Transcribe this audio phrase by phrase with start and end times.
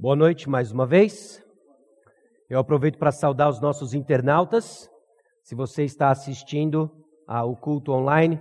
[0.00, 1.44] Boa noite mais uma vez.
[2.48, 4.88] Eu aproveito para saudar os nossos internautas.
[5.42, 6.88] Se você está assistindo
[7.26, 8.40] ao culto online,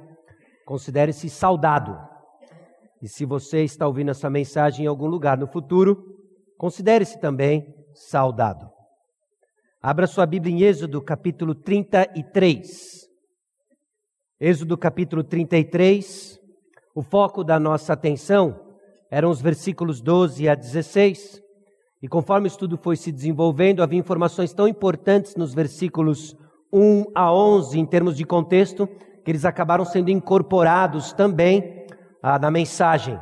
[0.67, 1.97] considere-se saudado.
[3.01, 5.97] E se você está ouvindo essa mensagem em algum lugar no futuro,
[6.59, 8.69] considere-se também saudado.
[9.81, 13.09] Abra sua Bíblia em Êxodo capítulo 33.
[14.39, 16.39] Êxodo capítulo 33.
[16.93, 18.77] O foco da nossa atenção
[19.09, 21.46] eram os versículos 12 a 16.
[22.01, 26.35] E conforme o estudo foi se desenvolvendo, havia informações tão importantes nos versículos
[26.71, 28.87] 1 a 11, em termos de contexto,
[29.25, 31.85] que eles acabaram sendo incorporados também
[32.21, 33.19] ah, na mensagem.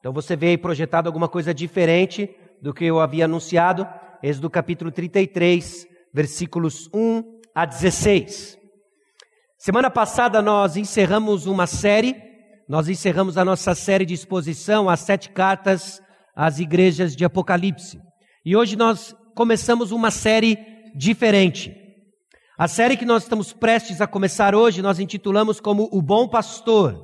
[0.00, 2.28] Então você vê aí projetado alguma coisa diferente
[2.60, 3.86] do que eu havia anunciado,
[4.20, 7.22] Êxodo capítulo 33, versículos 1
[7.54, 8.58] a 16.
[9.56, 12.16] Semana passada nós encerramos uma série,
[12.68, 16.02] nós encerramos a nossa série de exposição às sete cartas
[16.34, 18.07] às igrejas de Apocalipse.
[18.48, 20.56] E hoje nós começamos uma série
[20.96, 21.70] diferente.
[22.56, 26.98] A série que nós estamos prestes a começar hoje, nós intitulamos como O Bom Pastor.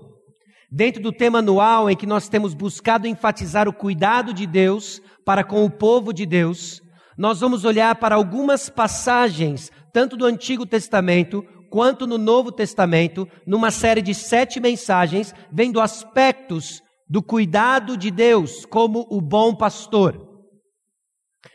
[0.73, 5.45] Dentro do tema anual em que nós temos buscado enfatizar o cuidado de Deus para
[5.45, 6.81] com o povo de Deus,
[7.14, 13.70] nós vamos olhar para algumas passagens, tanto do Antigo Testamento quanto no Novo Testamento, numa
[13.70, 20.34] série de sete mensagens, vendo aspectos do cuidado de Deus como o bom pastor.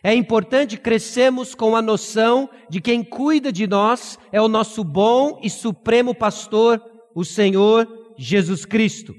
[0.04, 5.40] É importante crescermos com a noção de quem cuida de nós é o nosso bom
[5.44, 6.82] e supremo pastor,
[7.16, 7.88] o Senhor
[8.18, 9.14] Jesus Cristo.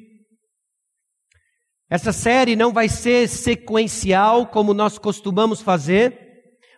[1.90, 6.16] Essa série não vai ser sequencial como nós costumamos fazer,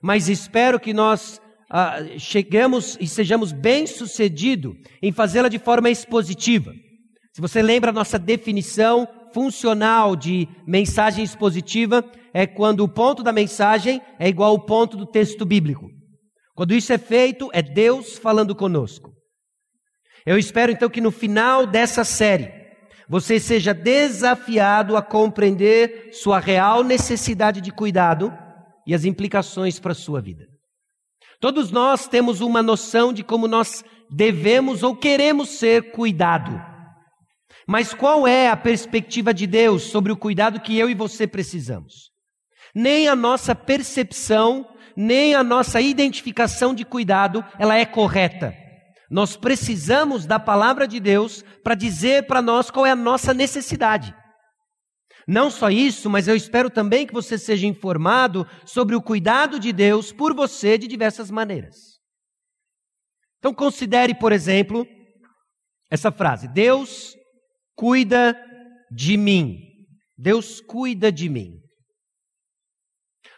[0.03, 1.41] mas espero que nós
[1.71, 6.73] ah, cheguemos e sejamos bem-sucedidos em fazê-la de forma expositiva.
[7.33, 13.33] Se você lembra a nossa definição funcional de mensagem expositiva, é quando o ponto da
[13.33, 15.89] mensagem é igual ao ponto do texto bíblico.
[16.55, 19.13] Quando isso é feito, é Deus falando conosco.
[20.25, 22.51] Eu espero então que no final dessa série,
[23.09, 28.33] você seja desafiado a compreender sua real necessidade de cuidado
[28.87, 30.47] e as implicações para a sua vida.
[31.41, 36.72] Todos nós temos uma noção de como nós devemos ou queremos ser cuidado.
[37.67, 42.13] Mas qual é a perspectiva de Deus sobre o cuidado que eu e você precisamos?
[42.75, 48.55] nem a nossa percepção, nem a nossa identificação de cuidado, ela é correta.
[49.11, 54.15] Nós precisamos da palavra de Deus para dizer para nós qual é a nossa necessidade.
[55.29, 59.73] Não só isso, mas eu espero também que você seja informado sobre o cuidado de
[59.73, 62.01] Deus por você de diversas maneiras.
[63.39, 64.87] Então considere, por exemplo,
[65.91, 67.15] essa frase: Deus
[67.83, 68.41] cuida
[68.93, 69.59] de mim.
[70.17, 71.61] Deus cuida de mim.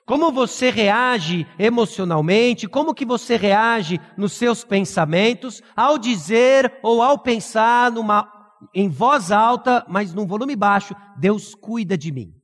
[0.07, 7.19] Como você reage emocionalmente, como que você reage nos seus pensamentos ao dizer ou ao
[7.19, 8.31] pensar numa
[8.75, 12.35] em voz alta, mas num volume baixo, Deus cuida de mim.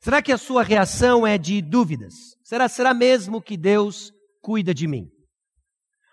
[0.00, 2.14] Será que a sua reação é de dúvidas?
[2.42, 4.10] Será será mesmo que Deus
[4.40, 5.10] cuida de mim?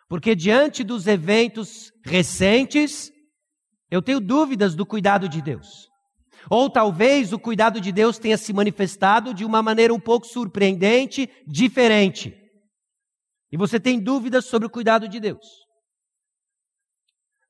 [0.09, 3.12] Porque diante dos eventos recentes,
[3.93, 5.87] eu tenho dúvidas do cuidado de Deus.
[6.49, 11.29] Ou talvez o cuidado de Deus tenha se manifestado de uma maneira um pouco surpreendente,
[11.45, 12.35] diferente.
[13.51, 15.45] E você tem dúvidas sobre o cuidado de Deus.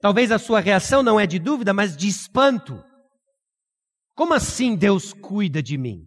[0.01, 2.83] Talvez a sua reação não é de dúvida, mas de espanto.
[4.13, 6.05] Como assim Deus cuida de mim?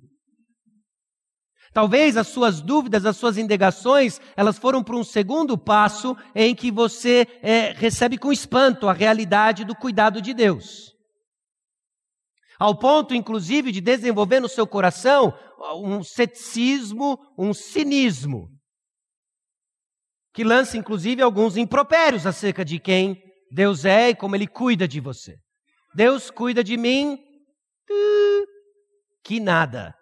[1.76, 6.70] Talvez as suas dúvidas, as suas indagações, elas foram para um segundo passo em que
[6.70, 10.96] você é, recebe com espanto a realidade do cuidado de Deus.
[12.58, 15.38] Ao ponto, inclusive, de desenvolver no seu coração
[15.74, 18.48] um ceticismo, um cinismo,
[20.32, 23.22] que lança, inclusive, alguns impropérios acerca de quem
[23.52, 25.36] Deus é e como Ele cuida de você.
[25.94, 27.18] Deus cuida de mim,
[29.22, 29.94] que nada.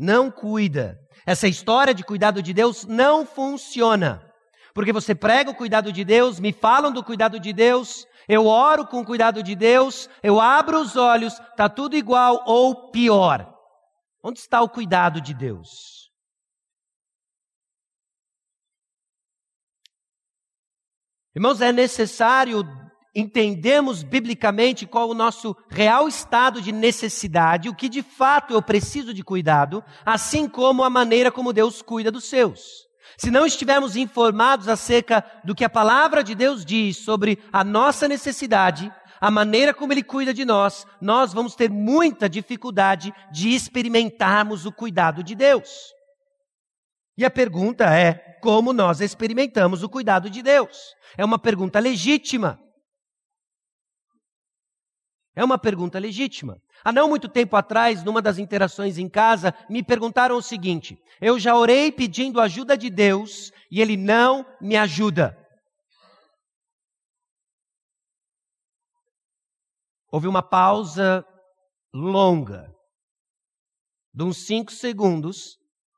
[0.00, 0.98] Não cuida.
[1.26, 4.26] Essa história de cuidado de Deus não funciona.
[4.72, 8.86] Porque você prega o cuidado de Deus, me falam do cuidado de Deus, eu oro
[8.86, 13.54] com o cuidado de Deus, eu abro os olhos, está tudo igual ou pior.
[14.22, 16.10] Onde está o cuidado de Deus?
[21.34, 22.64] Irmãos, é necessário
[23.14, 29.12] entendermos biblicamente qual o nosso real estado de necessidade, o que de fato eu preciso
[29.12, 32.88] de cuidado, assim como a maneira como Deus cuida dos seus.
[33.18, 38.06] Se não estivermos informados acerca do que a palavra de Deus diz sobre a nossa
[38.06, 44.64] necessidade, a maneira como Ele cuida de nós, nós vamos ter muita dificuldade de experimentarmos
[44.64, 45.92] o cuidado de Deus.
[47.18, 50.94] E a pergunta é: como nós experimentamos o cuidado de Deus?
[51.18, 52.58] É uma pergunta legítima.
[55.40, 56.60] É uma pergunta legítima.
[56.84, 61.38] Há não muito tempo atrás, numa das interações em casa, me perguntaram o seguinte: eu
[61.38, 65.34] já orei pedindo ajuda de Deus e Ele não me ajuda.
[70.12, 71.24] Houve uma pausa
[71.90, 72.70] longa,
[74.12, 75.56] de uns cinco segundos,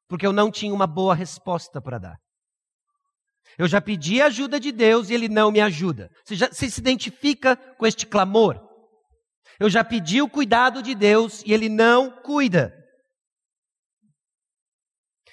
[0.08, 2.16] porque eu não tinha uma boa resposta para dar.
[3.58, 6.12] Eu já pedi ajuda de Deus e Ele não me ajuda.
[6.24, 8.70] Você, já, você se identifica com este clamor?
[9.62, 12.76] Eu já pedi o cuidado de Deus e Ele não cuida.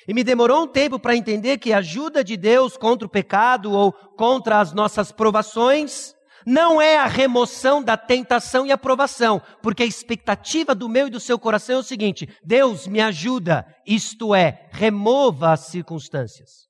[0.08, 3.72] E me demorou um tempo para entender que a ajuda de Deus contra o pecado
[3.72, 6.14] ou contra as nossas provações
[6.46, 11.20] não é a remoção da tentação e aprovação, porque a expectativa do meu e do
[11.20, 16.70] seu coração é o seguinte: Deus me ajuda, isto é, remova as circunstâncias.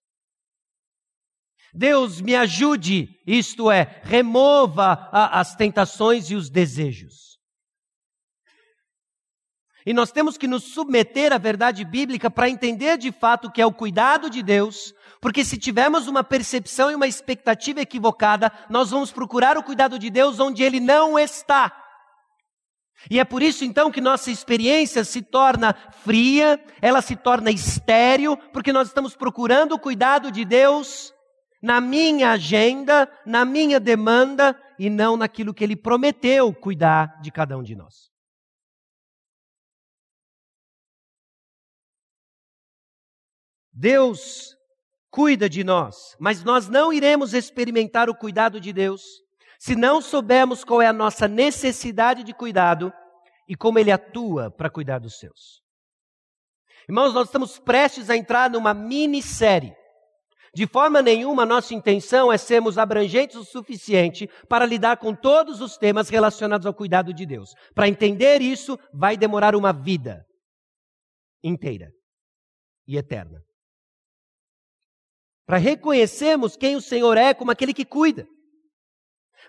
[1.73, 7.28] Deus me ajude, isto é, remova a, as tentações e os desejos.
[9.85, 13.61] E nós temos que nos submeter à verdade bíblica para entender de fato o que
[13.61, 18.91] é o cuidado de Deus, porque se tivermos uma percepção e uma expectativa equivocada, nós
[18.91, 21.71] vamos procurar o cuidado de Deus onde ele não está.
[23.09, 25.73] E é por isso então que nossa experiência se torna
[26.03, 31.13] fria, ela se torna estéril, porque nós estamos procurando o cuidado de Deus
[31.61, 37.57] na minha agenda, na minha demanda e não naquilo que ele prometeu cuidar de cada
[37.57, 38.08] um de nós.
[43.79, 44.57] Deus
[45.09, 49.01] cuida de nós, mas nós não iremos experimentar o cuidado de Deus
[49.57, 52.91] se não soubermos qual é a nossa necessidade de cuidado
[53.47, 55.61] e como Ele atua para cuidar dos seus.
[56.89, 59.73] Irmãos, nós estamos prestes a entrar numa minissérie.
[60.53, 65.77] De forma nenhuma, nossa intenção é sermos abrangentes o suficiente para lidar com todos os
[65.77, 67.53] temas relacionados ao cuidado de Deus.
[67.73, 70.25] Para entender isso, vai demorar uma vida
[71.41, 71.93] inteira
[72.85, 73.41] e eterna
[75.49, 78.27] para reconhecermos quem o Senhor é como aquele que cuida.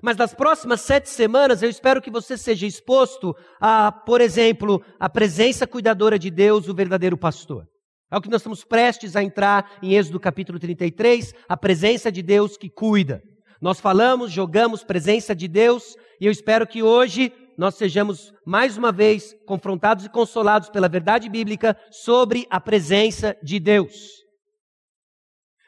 [0.03, 5.11] Mas nas próximas sete semanas eu espero que você seja exposto a, por exemplo, a
[5.11, 7.67] presença cuidadora de Deus, o verdadeiro pastor.
[8.11, 12.23] É o que nós estamos prestes a entrar em Êxodo capítulo 33, a presença de
[12.23, 13.23] Deus que cuida.
[13.61, 18.91] Nós falamos, jogamos presença de Deus, e eu espero que hoje nós sejamos mais uma
[18.91, 24.20] vez confrontados e consolados pela verdade bíblica sobre a presença de Deus.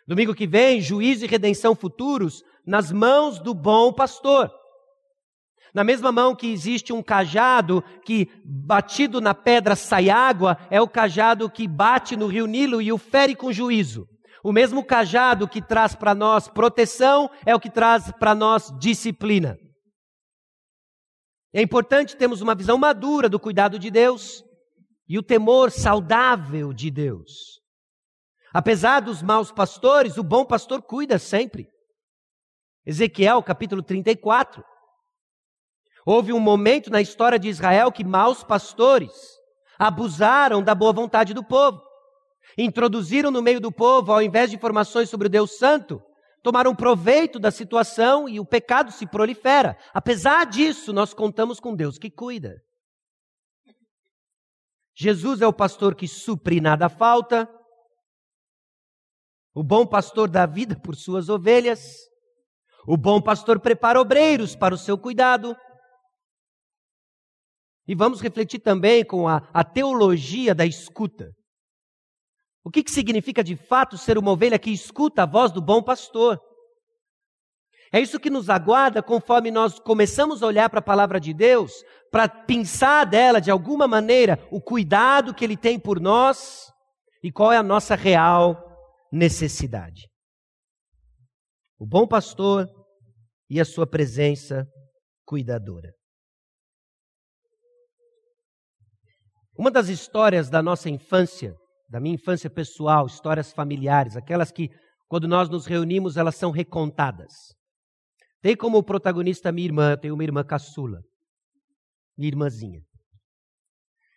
[0.06, 4.50] Domingo que vem, juízo e redenção futuros nas mãos do bom pastor.
[5.74, 10.88] Na mesma mão que existe um cajado que, batido na pedra, sai água, é o
[10.88, 14.06] cajado que bate no rio Nilo e o fere com juízo.
[14.44, 19.56] O mesmo cajado que traz para nós proteção é o que traz para nós disciplina.
[21.54, 24.42] É importante termos uma visão madura do cuidado de Deus
[25.08, 27.61] e o temor saudável de Deus.
[28.52, 31.68] Apesar dos maus pastores, o bom pastor cuida sempre.
[32.84, 34.62] Ezequiel capítulo 34.
[36.04, 39.12] Houve um momento na história de Israel que maus pastores
[39.78, 41.80] abusaram da boa vontade do povo.
[42.58, 46.02] Introduziram no meio do povo, ao invés de informações sobre o Deus Santo,
[46.42, 49.78] tomaram proveito da situação e o pecado se prolifera.
[49.94, 52.60] Apesar disso, nós contamos com Deus que cuida.
[54.94, 57.48] Jesus é o pastor que supre nada falta,
[59.54, 61.80] o bom pastor dá vida por suas ovelhas.
[62.86, 65.56] O bom pastor prepara obreiros para o seu cuidado.
[67.86, 71.30] E vamos refletir também com a, a teologia da escuta.
[72.64, 75.82] O que, que significa de fato ser uma ovelha que escuta a voz do bom
[75.82, 76.40] pastor?
[77.92, 81.84] É isso que nos aguarda conforme nós começamos a olhar para a palavra de Deus,
[82.10, 86.72] para pensar dela de alguma maneira o cuidado que ele tem por nós
[87.22, 88.71] e qual é a nossa real
[89.12, 90.08] necessidade.
[91.78, 92.66] O bom pastor
[93.50, 94.66] e a sua presença
[95.26, 95.92] cuidadora.
[99.58, 101.54] Uma das histórias da nossa infância,
[101.88, 104.70] da minha infância pessoal, histórias familiares, aquelas que,
[105.08, 107.32] quando nós nos reunimos, elas são recontadas.
[108.40, 111.00] Tem como protagonista minha irmã, eu tenho uma irmã caçula,
[112.16, 112.80] minha irmãzinha.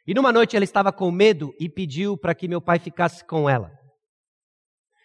[0.07, 3.49] E numa noite ela estava com medo e pediu para que meu pai ficasse com
[3.49, 3.69] ela.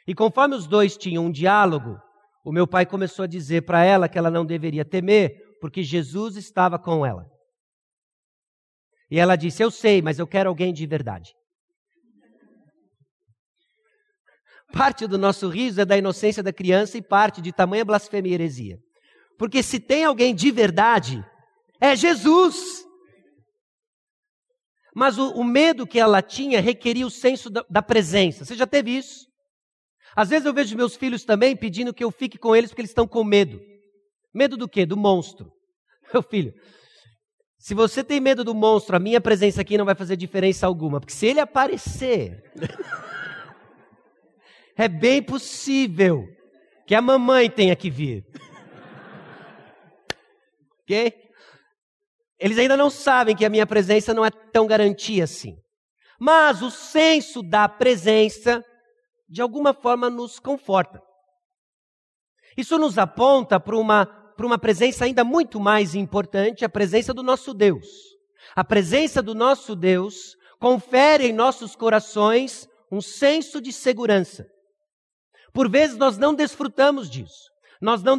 [0.06, 1.98] E conforme os dois tinham um diálogo,
[2.44, 6.36] o meu pai começou a dizer para ela que ela não deveria temer, Porque Jesus
[6.36, 7.26] estava com ela.
[9.10, 11.34] E ela disse: Eu sei, mas eu quero alguém de verdade.
[14.72, 18.34] Parte do nosso riso é da inocência da criança e parte de tamanha blasfêmia e
[18.34, 18.78] heresia.
[19.36, 21.24] Porque se tem alguém de verdade,
[21.80, 22.84] é Jesus.
[24.94, 28.44] Mas o, o medo que ela tinha requeria o senso da, da presença.
[28.44, 29.29] Você já teve isso?
[30.14, 32.90] Às vezes eu vejo meus filhos também pedindo que eu fique com eles porque eles
[32.90, 33.60] estão com medo.
[34.34, 34.84] Medo do quê?
[34.84, 35.52] Do monstro.
[36.12, 36.52] Meu filho,
[37.58, 40.98] se você tem medo do monstro, a minha presença aqui não vai fazer diferença alguma,
[40.98, 42.42] porque se ele aparecer,
[44.76, 46.26] é bem possível
[46.86, 48.24] que a mamãe tenha que vir.
[50.82, 51.14] ok?
[52.38, 55.58] Eles ainda não sabem que a minha presença não é tão garantia assim.
[56.18, 58.64] Mas o senso da presença,
[59.30, 61.00] de alguma forma, nos conforta.
[62.56, 67.22] Isso nos aponta para uma, para uma presença ainda muito mais importante, a presença do
[67.22, 67.86] nosso Deus.
[68.56, 74.46] A presença do nosso Deus confere em nossos corações um senso de segurança.
[75.52, 77.50] Por vezes nós não desfrutamos disso.
[77.80, 78.18] Nós não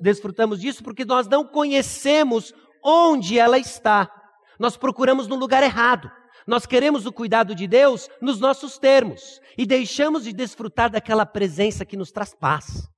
[0.00, 4.10] desfrutamos disso porque nós não conhecemos onde ela está.
[4.58, 6.10] Nós procuramos no lugar errado.
[6.48, 11.84] Nós queremos o cuidado de Deus nos nossos termos e deixamos de desfrutar daquela presença
[11.84, 12.88] que nos traz paz.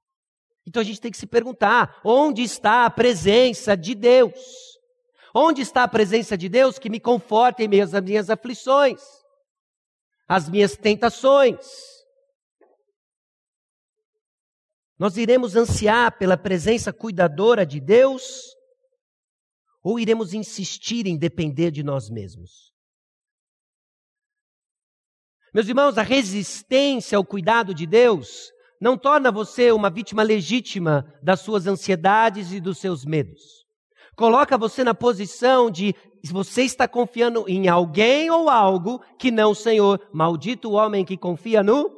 [0.65, 4.39] Então a gente tem que se perguntar: onde está a presença de Deus?
[5.35, 9.03] Onde está a presença de Deus que me conforta em meio às minhas aflições,
[10.29, 11.59] as minhas tentações?
[14.97, 18.55] Nós iremos ansiar pela presença cuidadora de Deus
[19.83, 22.71] ou iremos insistir em depender de nós mesmos?
[25.53, 31.41] Meus irmãos, a resistência ao cuidado de Deus não torna você uma vítima legítima das
[31.41, 33.67] suas ansiedades e dos seus medos.
[34.15, 35.93] Coloca você na posição de
[36.31, 40.01] você está confiando em alguém ou algo que não o Senhor.
[40.13, 41.91] Maldito o homem que confia no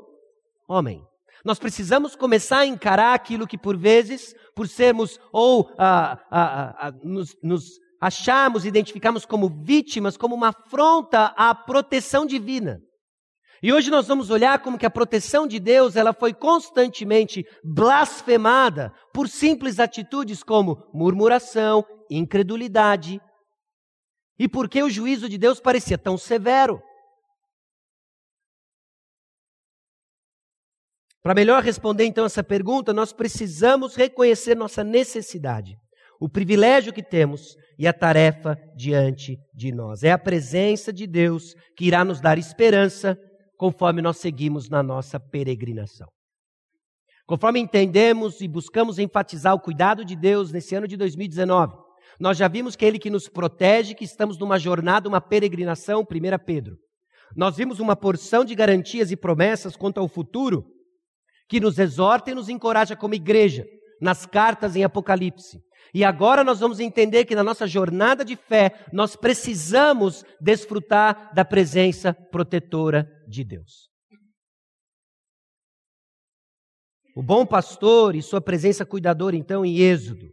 [0.66, 1.04] homem.
[1.44, 6.92] Nós precisamos começar a encarar aquilo que por vezes, por sermos ou ah, ah, ah,
[7.02, 12.80] nos, nos acharmos, identificamos como vítimas, como uma afronta à proteção divina.
[13.62, 18.92] E hoje nós vamos olhar como que a proteção de Deus, ela foi constantemente blasfemada
[19.14, 23.20] por simples atitudes como murmuração, incredulidade.
[24.36, 26.82] E por que o juízo de Deus parecia tão severo?
[31.22, 35.76] Para melhor responder então essa pergunta, nós precisamos reconhecer nossa necessidade,
[36.20, 40.02] o privilégio que temos e a tarefa diante de nós.
[40.02, 43.16] É a presença de Deus que irá nos dar esperança
[43.62, 46.08] conforme nós seguimos na nossa peregrinação.
[47.24, 51.72] Conforme entendemos e buscamos enfatizar o cuidado de Deus nesse ano de 2019,
[52.18, 56.00] nós já vimos que é Ele que nos protege, que estamos numa jornada, uma peregrinação,
[56.00, 56.76] 1 Pedro.
[57.36, 60.64] Nós vimos uma porção de garantias e promessas quanto ao futuro
[61.48, 63.64] que nos exorta e nos encoraja como igreja,
[64.00, 65.60] nas cartas em Apocalipse.
[65.94, 71.44] E agora nós vamos entender que na nossa jornada de fé, nós precisamos desfrutar da
[71.44, 73.90] presença protetora de Deus.
[77.14, 80.30] O bom pastor e sua presença cuidadora, então, em Êxodo,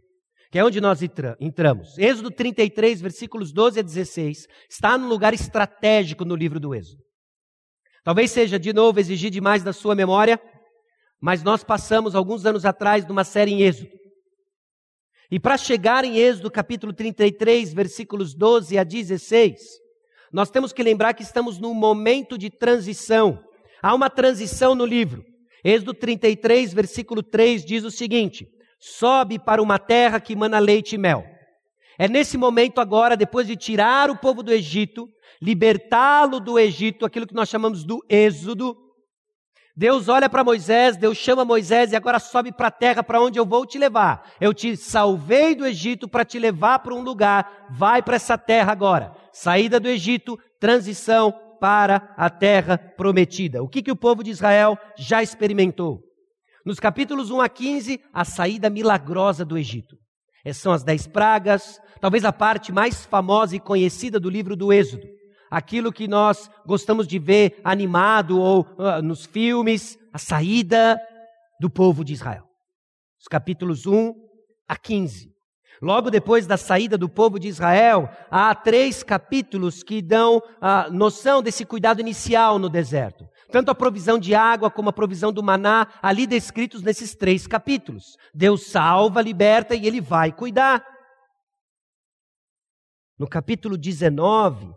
[0.50, 1.00] que é onde nós
[1.38, 1.98] entramos.
[1.98, 7.02] Êxodo 33, versículos 12 a 16, está num lugar estratégico no livro do Êxodo.
[8.02, 10.40] Talvez seja, de novo, exigir demais da sua memória,
[11.20, 13.90] mas nós passamos alguns anos atrás numa série em Êxodo.
[15.30, 19.60] E para chegar em Êxodo capítulo 33, versículos 12 a 16,
[20.32, 23.42] nós temos que lembrar que estamos num momento de transição.
[23.82, 25.24] Há uma transição no livro.
[25.64, 28.46] Êxodo 33, versículo 3 diz o seguinte:
[28.78, 31.24] Sobe para uma terra que mana leite e mel.
[31.98, 35.06] É nesse momento agora, depois de tirar o povo do Egito,
[35.42, 38.74] libertá-lo do Egito, aquilo que nós chamamos do êxodo,
[39.76, 43.38] Deus olha para Moisés, Deus chama Moisés e agora sobe para a terra para onde
[43.38, 44.30] eu vou te levar.
[44.40, 47.66] Eu te salvei do Egito para te levar para um lugar.
[47.70, 49.14] Vai para essa terra agora.
[49.32, 53.62] Saída do Egito, transição para a terra prometida.
[53.62, 56.00] O que, que o povo de Israel já experimentou?
[56.64, 59.96] Nos capítulos 1 a 15, a saída milagrosa do Egito.
[60.44, 64.72] Essas são as dez pragas, talvez a parte mais famosa e conhecida do livro do
[64.72, 65.06] Êxodo
[65.50, 70.98] aquilo que nós gostamos de ver animado ou uh, nos filmes, a saída
[71.58, 72.44] do povo de Israel.
[73.18, 74.14] Os capítulos 1
[74.68, 75.29] a 15.
[75.82, 81.42] Logo depois da saída do povo de Israel, há três capítulos que dão a noção
[81.42, 83.26] desse cuidado inicial no deserto.
[83.50, 88.16] Tanto a provisão de água como a provisão do maná, ali descritos nesses três capítulos.
[88.34, 90.84] Deus salva, liberta e ele vai cuidar.
[93.18, 94.72] no capítulo 19,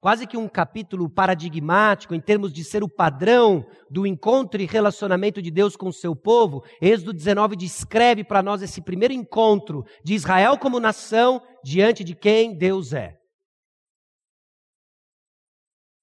[0.00, 5.42] quase que um capítulo paradigmático em termos de ser o padrão do encontro e relacionamento
[5.42, 6.64] de Deus com o seu povo.
[6.80, 12.56] Êxodo 19 descreve para nós esse primeiro encontro de Israel como nação diante de quem
[12.56, 13.18] Deus é.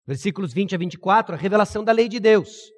[0.06, 2.72] Versículos 20 a 24, a revelação da lei de Deus.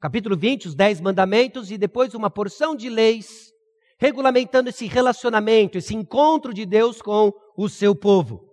[0.00, 3.54] Capítulo 20, os dez mandamentos e depois uma porção de leis
[3.98, 8.45] regulamentando esse relacionamento, esse encontro de Deus com o seu povo.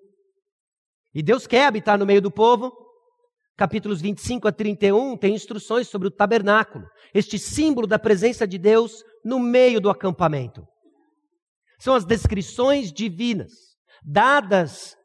[1.14, 2.72] E Deus quer habitar no meio do povo.
[3.56, 9.04] Capítulos 25 a 31 tem instruções sobre o tabernáculo, este símbolo da presença de Deus
[9.24, 10.66] no meio do acampamento.
[11.78, 13.52] São as descrições divinas
[14.04, 14.96] dadas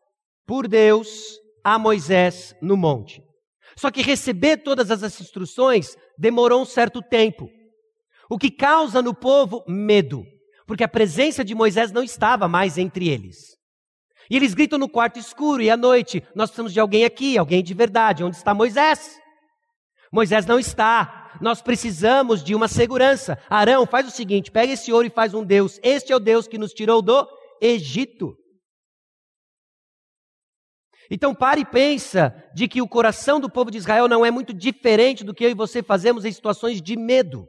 [0.47, 3.23] por Deus a Moisés no monte.
[3.77, 7.51] Só que receber todas essas instruções demorou um certo tempo.
[8.31, 10.25] O que causa no povo medo,
[10.67, 13.58] porque a presença de Moisés não estava mais entre eles.
[14.31, 17.63] E eles gritam no quarto escuro e à noite: Nós precisamos de alguém aqui, alguém
[17.63, 18.23] de verdade.
[18.23, 19.19] Onde está Moisés?
[20.13, 21.39] Moisés não está.
[21.41, 23.39] Nós precisamos de uma segurança.
[23.49, 25.79] Arão, faz o seguinte: pega esse ouro e faz um Deus.
[25.83, 27.27] Este é o Deus que nos tirou do
[27.61, 28.37] Egito.
[31.11, 34.53] Então pare e pensa de que o coração do povo de Israel não é muito
[34.53, 37.49] diferente do que eu e você fazemos em situações de medo,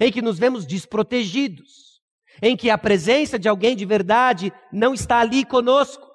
[0.00, 1.91] em que nos vemos desprotegidos
[2.40, 6.10] em que a presença de alguém de verdade não está ali conosco.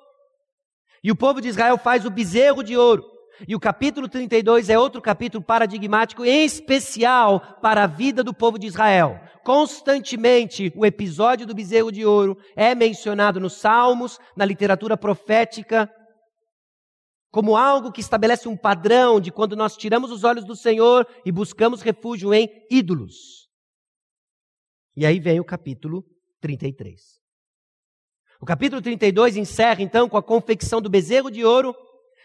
[1.04, 3.04] E o povo de Israel faz o bezerro de ouro.
[3.48, 8.58] E o capítulo 32 é outro capítulo paradigmático, em especial para a vida do povo
[8.58, 9.20] de Israel.
[9.44, 15.90] Constantemente, o episódio do bezerro de ouro é mencionado nos Salmos, na literatura profética,
[17.32, 21.32] como algo que estabelece um padrão de quando nós tiramos os olhos do Senhor e
[21.32, 23.47] buscamos refúgio em ídolos.
[24.98, 26.04] E aí vem o capítulo
[26.42, 27.00] 33.
[28.42, 31.76] O capítulo 32 encerra então com a confecção do bezerro de ouro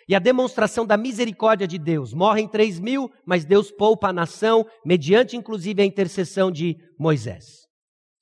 [0.09, 2.15] e a demonstração da misericórdia de Deus.
[2.15, 7.67] Morrem três mil, mas Deus poupa a nação, mediante inclusive a intercessão de Moisés.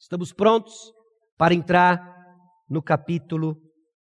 [0.01, 0.93] Estamos prontos
[1.39, 2.05] para entrar
[2.69, 3.57] no capítulo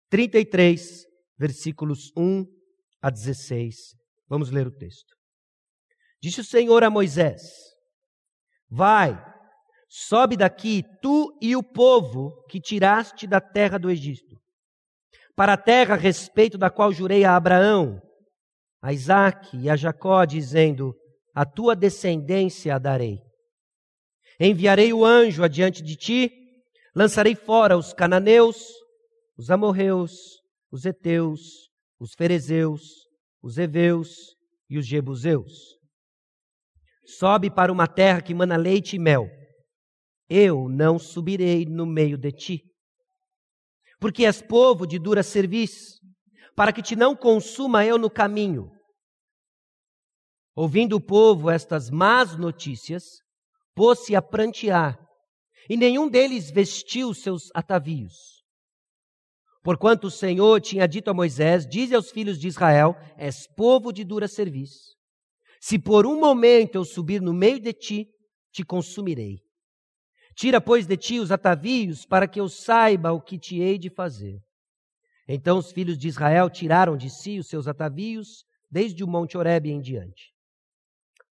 [0.08, 1.04] 33,
[1.36, 2.46] versículos 1
[3.02, 3.74] a 16.
[4.28, 5.16] Vamos ler o texto.
[6.22, 7.42] Disse o Senhor a Moisés:
[8.70, 9.20] Vai,
[9.88, 14.38] Sobe daqui, tu e o povo que tiraste da terra do Egito,
[15.34, 17.98] para a terra a respeito da qual jurei a Abraão,
[18.82, 20.94] a Isaque e a Jacó, dizendo:
[21.34, 23.18] A tua descendência a darei.
[24.38, 26.30] Enviarei o anjo adiante de ti,
[26.94, 28.62] lançarei fora os cananeus,
[29.38, 33.08] os amorreus, os heteus, os ferezeus,
[33.42, 34.36] os heveus
[34.68, 35.78] e os jebuseus.
[37.06, 39.37] Sobe para uma terra que mana leite e mel
[40.28, 42.64] eu não subirei no meio de ti.
[44.00, 45.98] Porque és povo de dura serviço,
[46.54, 48.70] para que te não consuma eu no caminho.
[50.54, 53.20] Ouvindo o povo estas más notícias,
[53.74, 54.98] pôs-se a prantear,
[55.68, 58.42] e nenhum deles vestiu seus atavios.
[59.62, 64.04] Porquanto o Senhor tinha dito a Moisés: Dize aos filhos de Israel: És povo de
[64.04, 64.96] dura serviço.
[65.60, 68.08] Se por um momento eu subir no meio de ti,
[68.52, 69.47] te consumirei.
[70.38, 73.90] Tira, pois, de ti os atavios, para que eu saiba o que te hei de
[73.90, 74.38] fazer.
[75.26, 79.72] Então os filhos de Israel tiraram de si os seus atavios, desde o monte Horebe
[79.72, 80.32] em diante.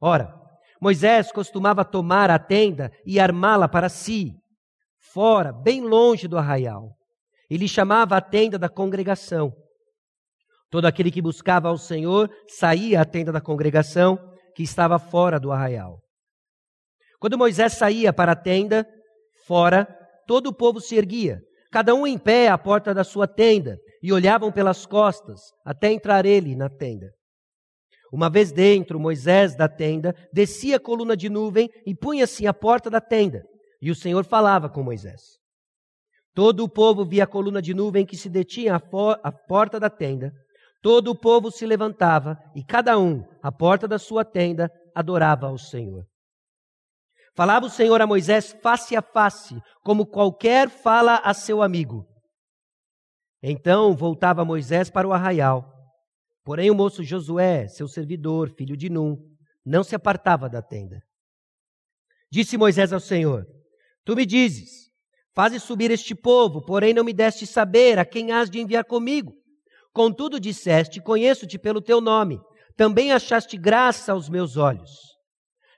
[0.01, 0.37] Ora,
[0.81, 4.33] Moisés costumava tomar a tenda e armá-la para si,
[4.99, 6.93] fora, bem longe do arraial.
[7.49, 9.53] Ele chamava a tenda da congregação.
[10.69, 14.19] Todo aquele que buscava ao Senhor saía à tenda da congregação,
[14.53, 16.01] que estava fora do arraial.
[17.19, 18.85] Quando Moisés saía para a tenda,
[19.47, 19.88] Fora,
[20.27, 21.39] todo o povo se erguia,
[21.71, 26.25] cada um em pé à porta da sua tenda, e olhavam pelas costas, até entrar
[26.25, 27.07] ele na tenda.
[28.12, 32.89] Uma vez dentro, Moisés da tenda descia a coluna de nuvem e punha-se à porta
[32.89, 33.41] da tenda,
[33.81, 35.21] e o Senhor falava com Moisés.
[36.36, 38.81] Todo o povo via a coluna de nuvem que se detinha à,
[39.23, 40.31] à porta da tenda.
[40.83, 45.57] Todo o povo se levantava e cada um, à porta da sua tenda, adorava ao
[45.57, 46.05] Senhor.
[47.38, 52.04] Falava o Senhor a Moisés face a face, como qualquer fala a seu amigo.
[53.43, 55.71] Então voltava Moisés para o arraial.
[56.43, 59.15] Porém, o moço Josué, seu servidor, filho de Num,
[59.63, 61.00] não se apartava da tenda.
[62.32, 63.45] Disse Moisés ao Senhor:
[64.04, 64.89] Tu me dizes,
[65.36, 69.32] fazes subir este povo, porém não me deste saber a quem has de enviar comigo.
[69.93, 72.39] Contudo, disseste: Conheço-te pelo teu nome,
[72.76, 75.16] também achaste graça aos meus olhos.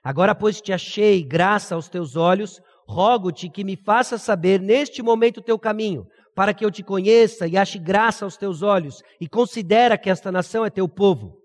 [0.02, 5.38] Agora, pois te achei graça aos teus olhos, rogo-te que me faças saber neste momento
[5.38, 9.28] o teu caminho, para que eu te conheça e ache graça aos teus olhos, e
[9.28, 11.38] considera que esta nação é teu povo.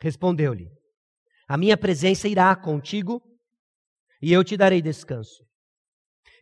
[0.00, 0.68] Respondeu-lhe:
[1.48, 3.22] A minha presença irá contigo,
[4.20, 5.44] e eu te darei descanso.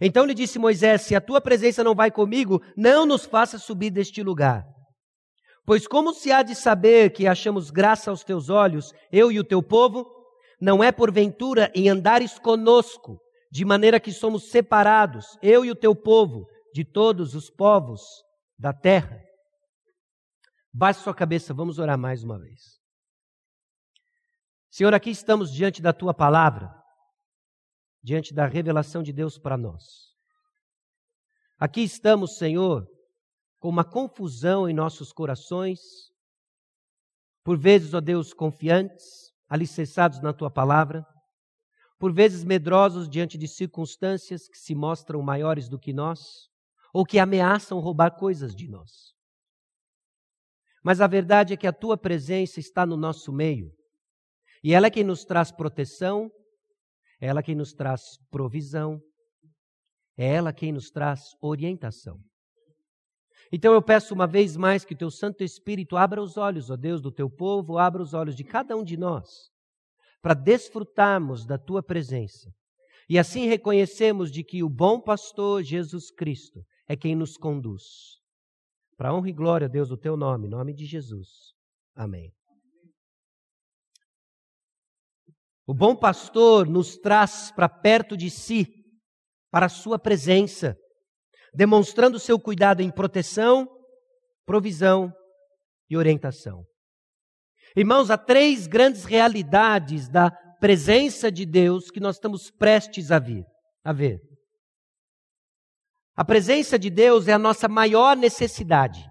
[0.01, 3.91] Então lhe disse Moisés: Se a tua presença não vai comigo, não nos faça subir
[3.91, 4.65] deste lugar.
[5.67, 9.45] Pois como se há de saber que achamos graça aos teus olhos, eu e o
[9.45, 10.14] teu povo?
[10.65, 13.21] Não é porventura em andares conosco,
[13.53, 18.01] de maneira que somos separados, eu e o teu povo, de todos os povos
[18.59, 19.23] da terra.
[20.73, 22.81] Baixe sua cabeça, vamos orar mais uma vez.
[24.71, 26.75] Senhor, aqui estamos diante da tua palavra,
[28.03, 29.83] diante da revelação de Deus para nós.
[31.59, 32.89] Aqui estamos, Senhor,
[33.59, 35.79] com uma confusão em nossos corações,
[37.45, 41.07] por vezes, ó Deus, confiantes, alicerçados na tua palavra,
[41.99, 46.49] por vezes medrosos diante de circunstâncias que se mostram maiores do que nós,
[46.93, 49.15] ou que ameaçam roubar coisas de nós.
[50.83, 53.73] Mas a verdade é que a tua presença está no nosso meio,
[54.63, 56.31] e ela é quem nos traz proteção,
[57.21, 59.01] é ela quem nos traz provisão,
[60.17, 62.21] é ela quem nos traz orientação.
[63.53, 66.77] Então eu peço uma vez mais que o teu Santo Espírito abra os olhos, ó
[66.77, 69.51] Deus, do teu povo, abra os olhos de cada um de nós,
[70.23, 72.51] para desfrutarmos da tua presença.
[73.09, 77.83] E assim reconhecemos de que o bom pastor Jesus Cristo é quem nos conduz.
[78.97, 81.53] Para honra e glória, Deus, do teu nome, nome de Jesus.
[81.95, 82.33] Amém.
[85.67, 88.67] O bom pastor nos traz para perto de si,
[89.51, 90.77] para a sua presença
[91.55, 93.69] demonstrando seu cuidado em proteção,
[94.45, 95.13] provisão
[95.89, 96.65] e orientação.
[97.77, 103.45] Irmãos, há três grandes realidades da presença de Deus que nós estamos prestes a, vir,
[103.85, 104.21] a ver.
[106.17, 109.05] A presença de Deus é a nossa maior necessidade.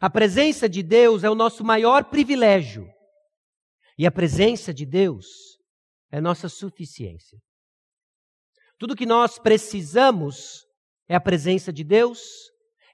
[0.00, 2.86] A presença de Deus é o nosso maior privilégio.
[3.98, 5.26] E a presença de Deus
[6.10, 7.38] é nossa suficiência.
[8.78, 10.66] Tudo que nós precisamos
[11.10, 12.20] é a presença de Deus,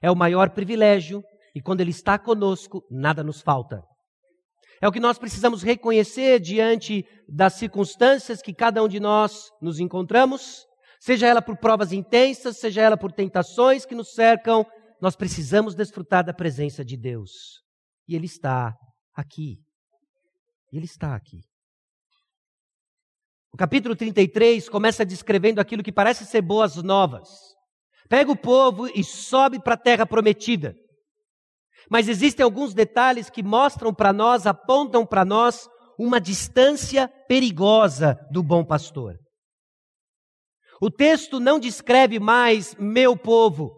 [0.01, 3.83] é o maior privilégio, e quando Ele está conosco, nada nos falta.
[4.81, 9.79] É o que nós precisamos reconhecer diante das circunstâncias que cada um de nós nos
[9.79, 10.65] encontramos,
[10.99, 14.65] seja ela por provas intensas, seja ela por tentações que nos cercam,
[14.99, 17.61] nós precisamos desfrutar da presença de Deus.
[18.07, 18.73] E Ele está
[19.15, 19.59] aqui.
[20.73, 21.41] Ele está aqui.
[23.53, 27.56] O capítulo 33 começa descrevendo aquilo que parece ser boas novas.
[28.09, 30.75] Pega o povo e sobe para a terra prometida.
[31.89, 38.43] Mas existem alguns detalhes que mostram para nós, apontam para nós, uma distância perigosa do
[38.43, 39.17] bom pastor.
[40.81, 43.71] O texto não descreve mais meu povo.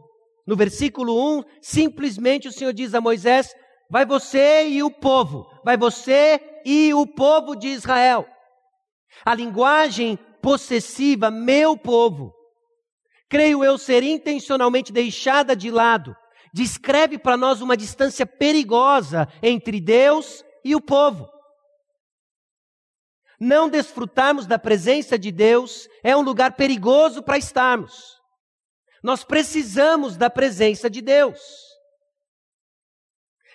[0.45, 3.53] No versículo 1, simplesmente o Senhor diz a Moisés:
[3.89, 8.27] Vai você e o povo, vai você e o povo de Israel.
[9.25, 12.33] A linguagem possessiva, meu povo,
[13.29, 16.15] creio eu, ser intencionalmente deixada de lado,
[16.53, 21.29] descreve para nós uma distância perigosa entre Deus e o povo.
[23.39, 28.19] Não desfrutarmos da presença de Deus é um lugar perigoso para estarmos.
[29.01, 31.39] Nós precisamos da presença de Deus.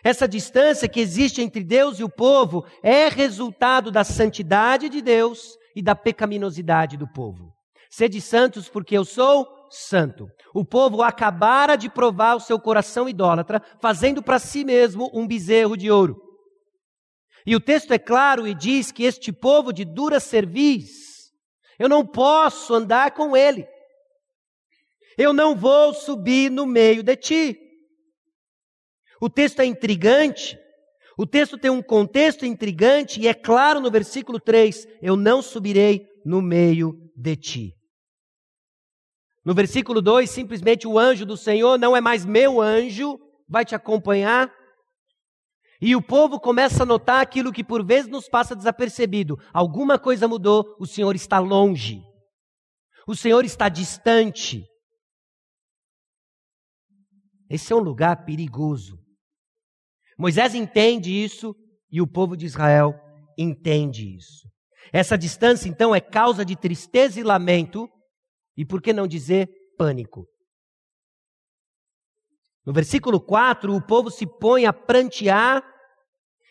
[0.02, 5.56] Essa distância que existe entre Deus e o povo é resultado da santidade de Deus
[5.76, 7.52] e da pecaminosidade do povo.
[7.90, 10.28] Sede santos, porque eu sou santo.
[10.54, 15.76] O povo acabara de provar o seu coração idólatra, fazendo para si mesmo um bezerro
[15.76, 16.20] de ouro.
[17.46, 21.32] E o texto é claro e diz que este povo de dura cerviz,
[21.78, 23.66] eu não posso andar com ele.
[25.18, 27.58] Eu não vou subir no meio de ti.
[29.20, 30.58] O texto é intrigante.
[31.16, 36.06] O texto tem um contexto intrigante e é claro no versículo 3: Eu não subirei
[36.24, 37.74] no meio de ti.
[39.44, 43.74] No versículo 2, simplesmente o anjo do Senhor não é mais meu anjo, vai te
[43.74, 44.50] acompanhar.
[45.80, 49.36] E o povo começa a notar aquilo que por vezes nos passa desapercebido.
[49.52, 52.02] Alguma coisa mudou, o Senhor está longe.
[53.06, 54.64] O Senhor está distante.
[57.50, 58.98] Esse é um lugar perigoso.
[60.18, 61.54] Moisés entende isso
[61.90, 62.94] e o povo de Israel
[63.36, 64.48] entende isso.
[64.92, 67.88] Essa distância, então, é causa de tristeza e lamento,
[68.56, 70.26] e por que não dizer pânico?
[72.64, 75.62] No versículo 4, o povo se põe a prantear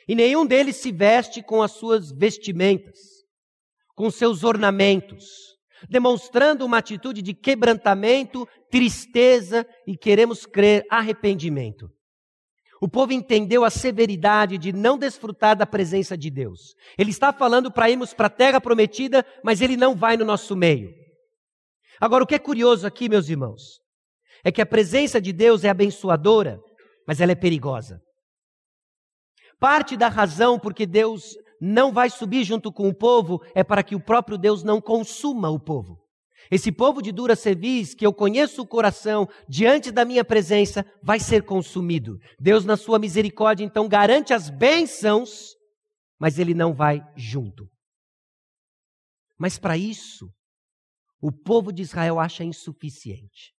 [0.07, 2.99] e nenhum deles se veste com as suas vestimentas,
[3.95, 5.53] com seus ornamentos.
[5.89, 11.89] demonstrando uma atitude de quebrantamento, tristeza e queremos crer arrependimento.
[12.79, 16.73] O povo entendeu a severidade de não desfrutar da presença de Deus.
[16.97, 20.55] Ele está falando para irmos para a terra prometida, mas ele não vai no nosso
[20.55, 21.02] meio.
[21.99, 23.79] Agora, o que é curioso aqui, meus irmãos,
[24.43, 26.59] é que a presença de Deus é abençoadora,
[27.07, 27.99] mas ela é perigosa.
[29.59, 33.95] Parte da razão porque Deus não vai subir junto com o povo é para que
[33.95, 36.03] o próprio Deus não consuma o povo.
[36.51, 41.19] Esse povo de dura cerviz, que eu conheço o coração diante da minha presença, vai
[41.19, 42.17] ser consumido.
[42.37, 45.55] Deus, na sua misericórdia, então garante as bênçãos,
[46.19, 47.65] mas ele não vai junto.
[49.37, 50.29] Mas para isso,
[51.23, 53.55] o povo de Israel acha insuficiente.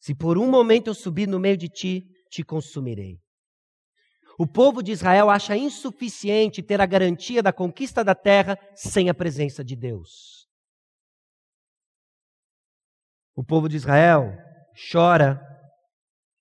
[0.00, 3.20] Se por um momento eu subir no meio de ti, te consumirei.
[4.38, 9.14] O povo de Israel acha insuficiente ter a garantia da conquista da terra sem a
[9.14, 10.48] presença de Deus.
[13.34, 14.32] O povo de Israel
[14.90, 15.38] chora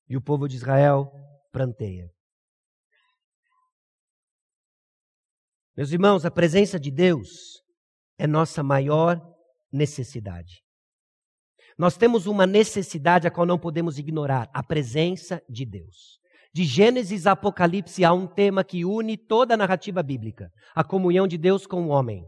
[0.07, 1.11] e o povo de Israel
[1.51, 2.09] pranteia.
[5.75, 7.59] Meus irmãos, a presença de Deus
[8.19, 9.19] é nossa maior
[9.71, 10.61] necessidade.
[11.77, 16.19] Nós temos uma necessidade a qual não podemos ignorar: a presença de Deus.
[16.53, 21.25] De Gênesis a Apocalipse há um tema que une toda a narrativa bíblica: a comunhão
[21.25, 22.25] de Deus com o homem.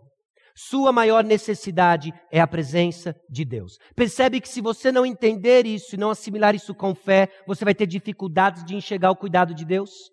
[0.55, 3.77] Sua maior necessidade é a presença de Deus.
[3.95, 7.73] Percebe que se você não entender isso e não assimilar isso com fé, você vai
[7.73, 10.11] ter dificuldades de enxergar o cuidado de Deus?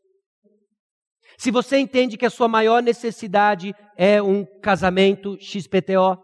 [1.39, 6.19] Se você entende que a sua maior necessidade é um casamento XPTO,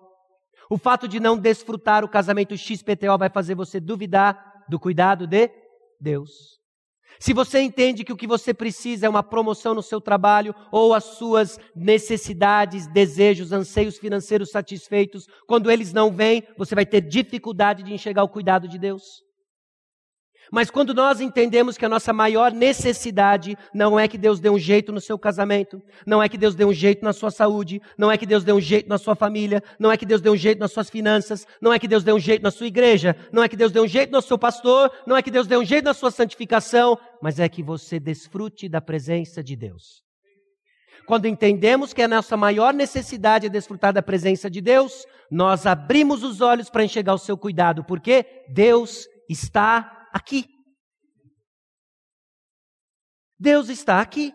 [0.68, 5.48] o fato de não desfrutar o casamento XPTO vai fazer você duvidar do cuidado de
[6.00, 6.58] Deus.
[7.20, 10.92] Se você entende que o que você precisa é uma promoção no seu trabalho ou
[10.92, 17.84] as suas necessidades, desejos, anseios financeiros satisfeitos, quando eles não vêm, você vai ter dificuldade
[17.84, 19.23] de enxergar o cuidado de Deus.
[20.54, 24.56] Mas quando nós entendemos que a nossa maior necessidade não é que Deus dê um
[24.56, 28.08] jeito no seu casamento, não é que Deus dê um jeito na sua saúde, não
[28.08, 30.36] é que Deus dê um jeito na sua família, não é que Deus dê um
[30.36, 33.42] jeito nas suas finanças, não é que Deus dê um jeito na sua igreja, não
[33.42, 35.64] é que Deus dê um jeito no seu pastor, não é que Deus dê um
[35.64, 40.04] jeito na sua santificação, mas é que você desfrute da presença de Deus.
[41.04, 46.22] Quando entendemos que a nossa maior necessidade é desfrutar da presença de Deus, nós abrimos
[46.22, 50.46] os olhos para enxergar o seu cuidado, porque Deus está aqui.
[53.38, 54.32] Deus está aqui.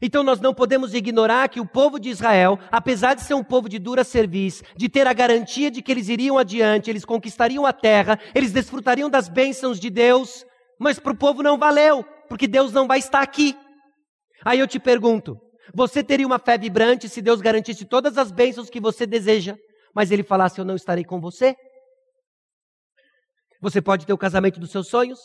[0.00, 3.68] Então nós não podemos ignorar que o povo de Israel, apesar de ser um povo
[3.68, 7.72] de dura serviço, de ter a garantia de que eles iriam adiante, eles conquistariam a
[7.72, 10.44] terra, eles desfrutariam das bênçãos de Deus,
[10.78, 13.56] mas para o povo não valeu, porque Deus não vai estar aqui.
[14.44, 15.36] Aí eu te pergunto:
[15.74, 19.56] você teria uma fé vibrante se Deus garantisse todas as bênçãos que você deseja,
[19.92, 21.56] mas Ele falasse: Eu não estarei com você?
[23.60, 25.18] Você pode ter o casamento dos seus sonhos,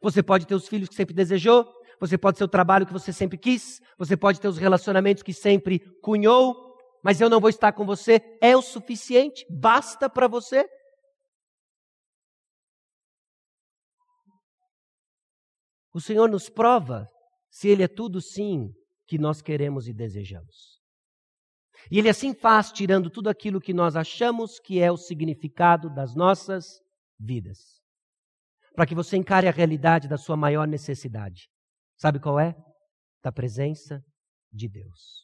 [0.00, 1.66] você pode ter os filhos que sempre desejou,
[1.98, 5.32] você pode ter o trabalho que você sempre quis, você pode ter os relacionamentos que
[5.32, 8.20] sempre cunhou, mas eu não vou estar com você.
[8.40, 9.44] É o suficiente?
[9.50, 10.68] Basta para você?
[15.94, 17.08] O Senhor nos prova
[17.50, 18.72] se Ele é tudo sim
[19.06, 20.80] que nós queremos e desejamos.
[21.90, 26.14] E Ele assim faz, tirando tudo aquilo que nós achamos que é o significado das
[26.14, 26.80] nossas
[27.22, 27.58] vidas.
[28.74, 31.48] Para que você encare a realidade da sua maior necessidade.
[31.96, 32.54] Sabe qual é?
[33.22, 34.02] Da presença
[34.50, 35.22] de Deus.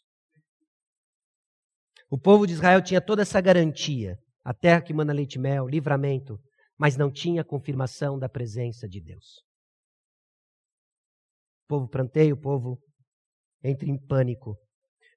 [2.10, 5.68] O povo de Israel tinha toda essa garantia, a terra que manda leite e mel,
[5.68, 6.38] livramento,
[6.78, 9.42] mas não tinha confirmação da presença de Deus.
[11.64, 12.78] O povo pranteia, o povo
[13.62, 14.56] entra em pânico.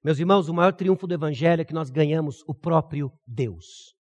[0.04, 3.94] Meus irmãos, o maior triunfo do Evangelho é que nós ganhamos o próprio Deus.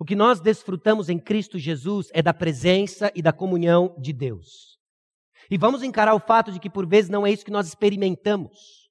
[0.00, 4.78] O que nós desfrutamos em Cristo Jesus é da presença e da comunhão de Deus.
[5.50, 8.88] E vamos encarar o fato de que por vezes não é isso que nós experimentamos.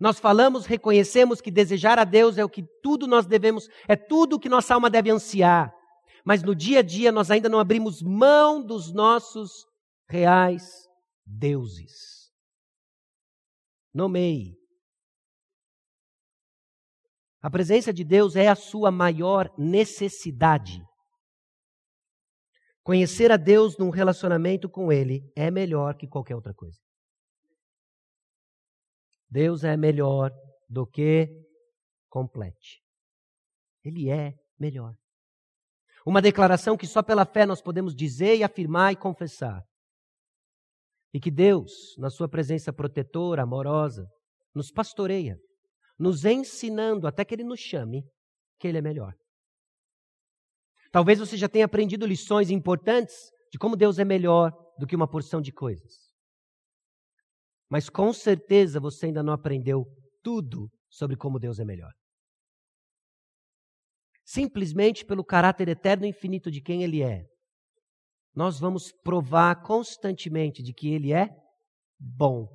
[0.00, 4.36] Nós falamos, reconhecemos que desejar a Deus é o que tudo nós devemos, é tudo
[4.36, 5.70] o que nossa alma deve ansiar.
[6.24, 9.66] Mas no dia a dia nós ainda não abrimos mão dos nossos
[10.08, 10.88] reais
[11.26, 12.32] deuses.
[13.92, 14.59] Nomeie
[17.42, 20.82] a presença de Deus é a sua maior necessidade.
[22.82, 26.78] Conhecer a Deus num relacionamento com Ele é melhor que qualquer outra coisa.
[29.28, 30.30] Deus é melhor
[30.68, 31.28] do que
[32.10, 32.82] complete.
[33.82, 34.94] Ele é melhor.
[36.04, 39.62] Uma declaração que só pela fé nós podemos dizer e afirmar e confessar.
[41.12, 44.06] E que Deus, na sua presença protetora, amorosa,
[44.54, 45.38] nos pastoreia
[46.00, 48.02] nos ensinando, até que Ele nos chame,
[48.58, 49.14] que Ele é melhor.
[50.90, 55.06] Talvez você já tenha aprendido lições importantes de como Deus é melhor do que uma
[55.06, 55.92] porção de coisas.
[57.68, 59.84] Mas com certeza você ainda não aprendeu
[60.22, 61.92] tudo sobre como Deus é melhor.
[64.24, 67.26] Simplesmente pelo caráter eterno e infinito de quem Ele é,
[68.34, 71.28] nós vamos provar constantemente de que Ele é
[71.98, 72.48] bom.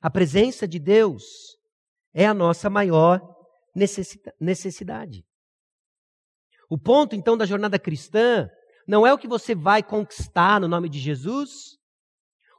[0.00, 1.22] A presença de Deus
[2.14, 3.20] é a nossa maior
[4.40, 5.26] necessidade.
[6.70, 8.48] O ponto, então, da jornada cristã
[8.86, 11.76] não é o que você vai conquistar no nome de Jesus.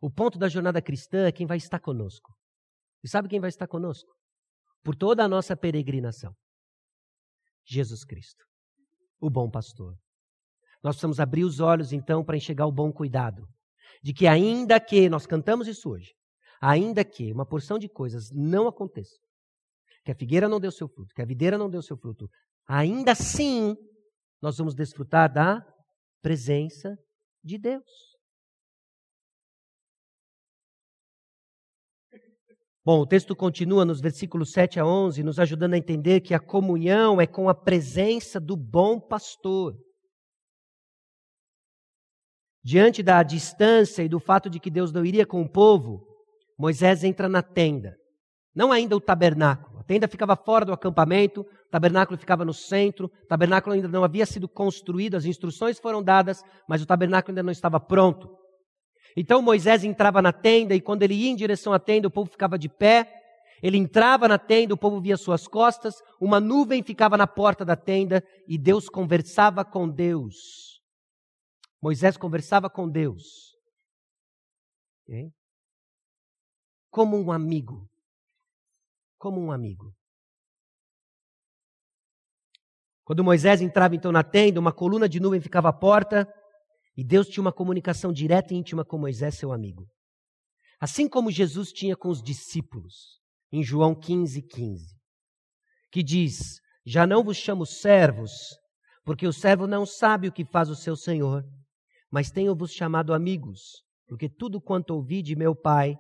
[0.01, 2.33] O ponto da jornada cristã é quem vai estar conosco.
[3.03, 4.13] E sabe quem vai estar conosco?
[4.83, 6.35] Por toda a nossa peregrinação.
[7.65, 8.43] Jesus Cristo,
[9.19, 9.95] o bom pastor.
[10.83, 13.47] Nós precisamos abrir os olhos, então, para enxergar o bom cuidado.
[14.03, 16.13] De que, ainda que, nós cantamos isso hoje,
[16.61, 19.17] ainda que uma porção de coisas não aconteça,
[20.05, 22.29] que a figueira não deu seu fruto, que a videira não deu seu fruto,
[22.67, 23.75] ainda assim
[24.39, 25.65] nós vamos desfrutar da
[26.21, 26.95] presença
[27.43, 28.15] de Deus.
[32.85, 36.39] Bom, o texto continua nos versículos 7 a 11, nos ajudando a entender que a
[36.39, 39.75] comunhão é com a presença do bom pastor.
[42.63, 46.05] Diante da distância e do fato de que Deus não iria com o povo,
[46.55, 47.97] Moisés entra na tenda.
[48.53, 49.74] Não ainda o tabernáculo.
[49.87, 54.25] Tenda ficava fora do acampamento, o tabernáculo ficava no centro, o tabernáculo ainda não havia
[54.25, 58.35] sido construído, as instruções foram dadas, mas o tabernáculo ainda não estava pronto.
[59.15, 62.31] Então Moisés entrava na tenda e quando ele ia em direção à tenda, o povo
[62.31, 63.21] ficava de pé.
[63.61, 67.75] Ele entrava na tenda, o povo via suas costas, uma nuvem ficava na porta da
[67.75, 70.81] tenda e Deus conversava com Deus.
[71.81, 73.55] Moisés conversava com Deus.
[76.89, 77.87] Como um amigo
[79.17, 79.93] como um amigo.
[83.03, 86.27] Quando Moisés entrava então na tenda, uma coluna de nuvem ficava à porta
[86.97, 89.85] e Deus tinha uma comunicação direta e íntima com Moisés, seu amigo.
[90.79, 93.19] Assim como Jesus tinha com os discípulos,
[93.51, 94.95] em João 15, 15,
[95.91, 98.31] que diz: Já não vos chamo servos,
[99.03, 101.43] porque o servo não sabe o que faz o seu senhor,
[102.09, 105.95] mas tenho-vos chamado amigos, porque tudo quanto ouvi de meu Pai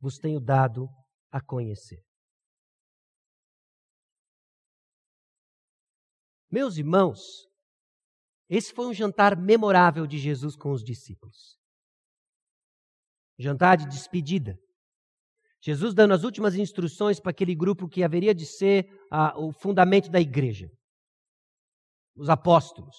[0.00, 0.86] vos tenho dado
[1.30, 2.02] a conhecer.
[6.52, 7.48] Meus irmãos,
[8.46, 11.56] esse foi um jantar memorável de Jesus com os discípulos.
[13.38, 14.58] Jantar de despedida.
[15.62, 20.10] Jesus dando as últimas instruções para aquele grupo que haveria de ser ah, o fundamento
[20.10, 20.68] da igreja,
[22.14, 22.96] os apóstolos.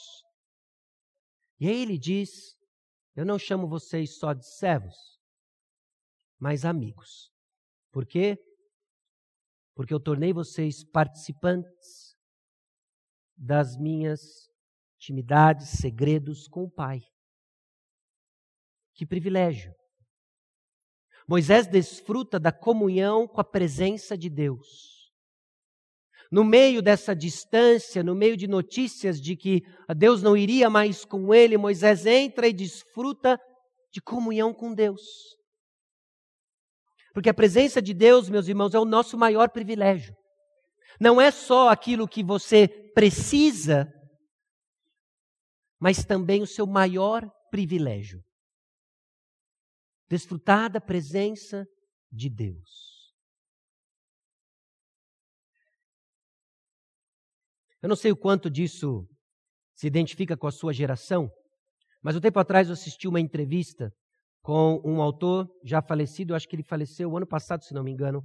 [1.59, 2.55] E aí ele diz:
[3.15, 4.95] Eu não chamo vocês só de servos,
[6.39, 7.31] mas amigos.
[7.91, 8.35] Por quê?
[9.75, 12.02] Porque eu tornei vocês participantes
[13.43, 14.49] das minhas
[14.95, 17.01] intimidades, segredos com o Pai.
[18.95, 19.73] Que privilégio!
[21.27, 25.11] Moisés desfruta da comunhão com a presença de Deus.
[26.31, 29.61] No meio dessa distância, no meio de notícias de que
[29.95, 33.39] Deus não iria mais com ele, Moisés entra e desfruta
[33.91, 35.01] de comunhão com Deus.
[37.13, 40.15] Porque a presença de Deus, meus irmãos, é o nosso maior privilégio.
[40.99, 43.91] Não é só aquilo que você precisa,
[45.79, 48.23] mas também o seu maior privilégio.
[50.09, 51.65] Desfrutar da presença
[52.11, 52.93] de Deus.
[57.81, 59.05] Eu não sei o quanto disso
[59.75, 61.29] se identifica com a sua geração,
[62.01, 63.91] mas um tempo atrás eu assisti uma entrevista
[64.41, 68.21] com um autor já falecido, acho que ele faleceu ano passado, se não me engano,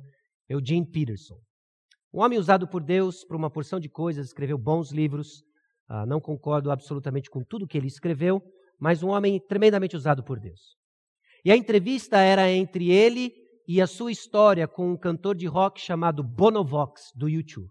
[0.48, 1.40] Eugene Peterson.
[2.12, 5.42] Um homem usado por Deus para uma porção de coisas, escreveu bons livros.
[5.88, 8.42] Ah, não concordo absolutamente com tudo que ele escreveu,
[8.78, 10.76] mas um homem tremendamente usado por Deus.
[11.44, 13.32] E a entrevista era entre ele
[13.66, 17.70] e a sua história com um cantor de rock chamado Bonovox, do YouTube.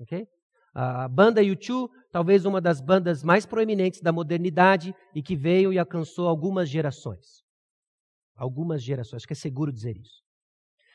[0.00, 0.26] Okay?
[0.74, 5.78] A banda U2, talvez uma das bandas mais proeminentes da modernidade e que veio e
[5.78, 7.42] alcançou algumas gerações.
[8.36, 10.27] Algumas gerações, acho que é seguro dizer isso.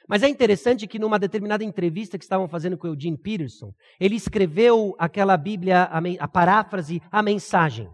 [0.08, 4.96] Mas é interessante que numa determinada entrevista que estavam fazendo com Eugene Peterson, ele escreveu
[5.00, 7.90] aquela Bíblia, a, a paráfrase, a mensagem.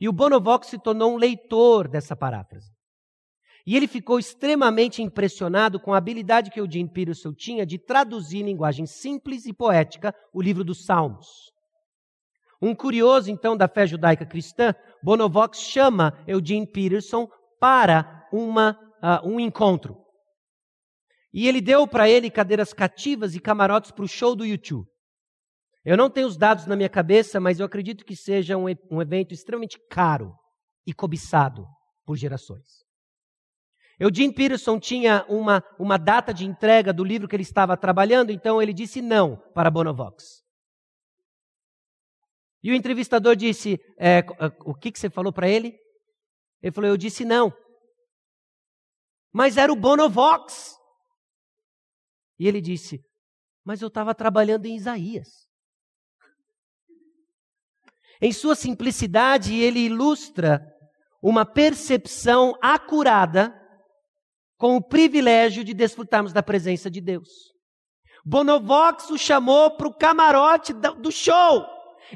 [0.00, 2.70] E o Bonovox se tornou um leitor dessa paráfrase.
[3.66, 8.46] E ele ficou extremamente impressionado com a habilidade que Eugene Peterson tinha de traduzir em
[8.46, 11.52] linguagem simples e poética o livro dos Salmos.
[12.62, 19.40] Um curioso, então, da fé judaica cristã, Bonovox chama Eugene Peterson para uma, uh, um
[19.40, 19.96] encontro.
[21.32, 24.88] E ele deu para ele cadeiras cativas e camarotes para o show do YouTube.
[25.84, 29.00] Eu não tenho os dados na minha cabeça, mas eu acredito que seja um, um
[29.00, 30.34] evento extremamente caro
[30.86, 31.66] e cobiçado
[32.04, 32.84] por gerações.
[33.98, 38.60] Eugene Peterson tinha uma, uma data de entrega do livro que ele estava trabalhando, então
[38.60, 40.42] ele disse não para Bonovox.
[42.62, 44.24] E o entrevistador disse: é,
[44.64, 45.78] O que, que você falou para ele?
[46.62, 47.52] Ele falou: Eu disse não.
[49.32, 50.79] Mas era o Bonovox.
[52.40, 53.04] E ele disse:
[53.62, 55.28] Mas eu estava trabalhando em Isaías.
[58.18, 60.66] Em sua simplicidade, ele ilustra
[61.22, 63.54] uma percepção acurada
[64.56, 67.28] com o privilégio de desfrutarmos da presença de Deus.
[68.24, 71.66] Bonovox o chamou para o camarote do show.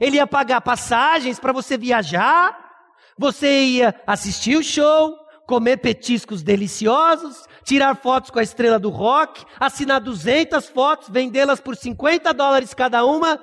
[0.01, 2.59] Ele ia pagar passagens para você viajar,
[3.19, 5.17] você ia assistir o show,
[5.47, 11.77] comer petiscos deliciosos, tirar fotos com a estrela do rock, assinar 200 fotos, vendê-las por
[11.77, 13.43] 50 dólares cada uma.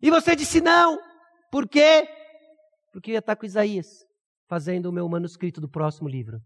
[0.00, 0.98] E você disse não.
[1.50, 2.08] Por quê?
[2.92, 3.86] Porque eu ia estar com Isaías,
[4.48, 6.40] fazendo o meu manuscrito do próximo livro.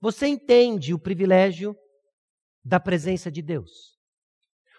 [0.00, 1.74] Você entende o privilégio
[2.64, 3.96] da presença de Deus?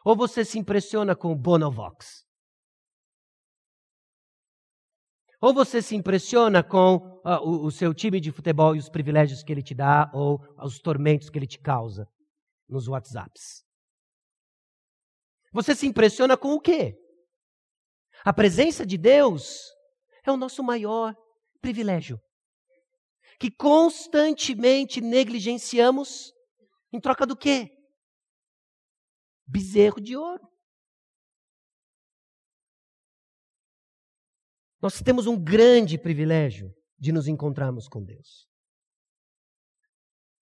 [0.05, 2.25] Ou você se impressiona com o Bonovox?
[5.41, 9.43] Ou você se impressiona com uh, o, o, seu time de futebol e os privilégios
[9.43, 12.07] que ele te dá, ou os tormentos que ele te causa
[12.69, 13.65] nos WhatsApps?
[15.51, 16.97] Você se impressiona com o quê?
[18.23, 19.59] A presença de Deus
[20.23, 21.13] é o nosso maior
[21.61, 22.19] privilégio,
[23.39, 26.33] que constantemente negligenciamos
[26.93, 27.69] em troca do quê?
[29.45, 30.47] Bezerro de ouro.
[34.81, 38.47] Nós temos um grande privilégio de nos encontrarmos com Deus.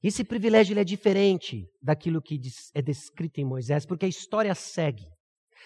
[0.02, 2.40] Esse privilégio é diferente daquilo que
[2.76, 5.06] é descrito em Moisés, porque a história segue.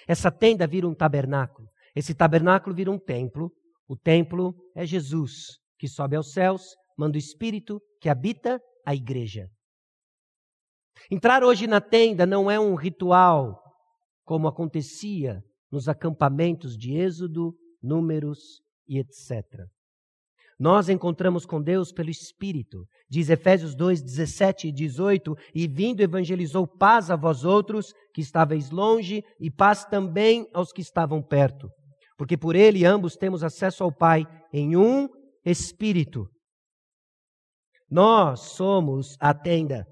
[0.08, 1.68] Essa tenda vira um tabernáculo.
[1.96, 3.52] Esse tabernáculo vira um templo.
[3.88, 9.50] O templo é Jesus, que sobe aos céus, manda o Espírito que habita a igreja.
[11.12, 13.62] Entrar hoje na tenda não é um ritual
[14.24, 19.44] como acontecia nos acampamentos de Êxodo números e etc.
[20.60, 22.86] Nós encontramos com Deus pelo Espírito.
[23.10, 28.70] Diz Efésios 2, 17 e 18: E vindo evangelizou paz a vós outros que estáveis
[28.70, 31.70] longe, e paz também aos que estavam perto.
[32.18, 35.08] Porque por ele ambos temos acesso ao Pai em um
[35.46, 36.28] Espírito.
[37.90, 39.88] Nós somos a tenda.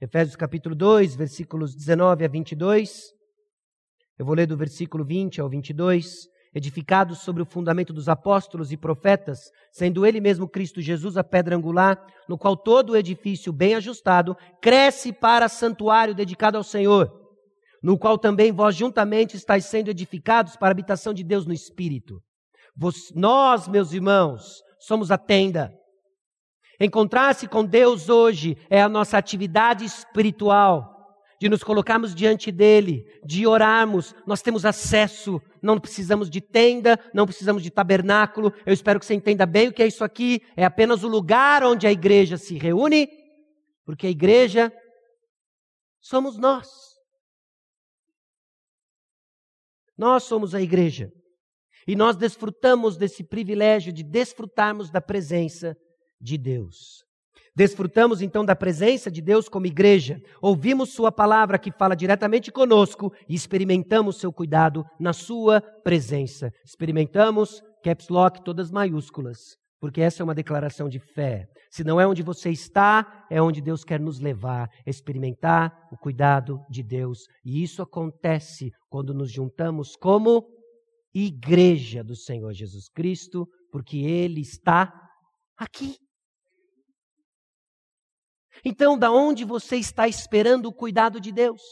[0.00, 3.10] Efésios capítulo 2, versículos 19 a 22.
[4.16, 6.28] Eu vou ler do versículo 20 ao 22.
[6.52, 11.54] Edificados sobre o fundamento dos apóstolos e profetas, sendo ele mesmo Cristo Jesus a pedra
[11.54, 17.08] angular, no qual todo o edifício bem ajustado cresce para santuário dedicado ao Senhor,
[17.80, 22.20] no qual também vós juntamente estáis sendo edificados para a habitação de Deus no Espírito.
[22.76, 25.72] Vos, nós, meus irmãos, somos a tenda.
[26.80, 30.99] Encontrar-se com Deus hoje é a nossa atividade espiritual
[31.40, 37.24] de nos colocarmos diante dele, de orarmos, nós temos acesso, não precisamos de tenda, não
[37.24, 38.52] precisamos de tabernáculo.
[38.66, 40.42] Eu espero que você entenda bem o que é isso aqui.
[40.54, 43.08] É apenas o lugar onde a igreja se reúne,
[43.86, 44.70] porque a igreja
[45.98, 46.68] somos nós.
[49.96, 51.10] Nós somos a igreja.
[51.86, 55.74] E nós desfrutamos desse privilégio de desfrutarmos da presença
[56.20, 57.02] de Deus.
[57.60, 63.12] Desfrutamos então da presença de Deus como igreja, ouvimos Sua palavra que fala diretamente conosco
[63.28, 66.50] e experimentamos seu cuidado na Sua presença.
[66.64, 71.44] Experimentamos caps lock todas maiúsculas, porque essa é uma declaração de fé.
[71.70, 76.64] Se não é onde você está, é onde Deus quer nos levar, experimentar o cuidado
[76.70, 77.26] de Deus.
[77.44, 80.46] E isso acontece quando nos juntamos como
[81.14, 84.90] igreja do Senhor Jesus Cristo, porque Ele está
[85.58, 85.96] aqui.
[88.64, 91.62] Então, da onde você está esperando o cuidado de Deus?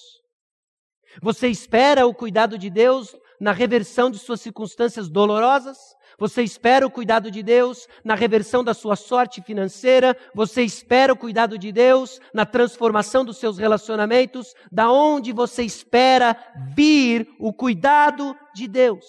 [1.22, 5.78] Você espera o cuidado de Deus na reversão de suas circunstâncias dolorosas?
[6.18, 10.16] Você espera o cuidado de Deus na reversão da sua sorte financeira?
[10.34, 14.53] Você espera o cuidado de Deus na transformação dos seus relacionamentos?
[14.70, 16.36] Da onde você espera
[16.74, 19.05] vir o cuidado de Deus?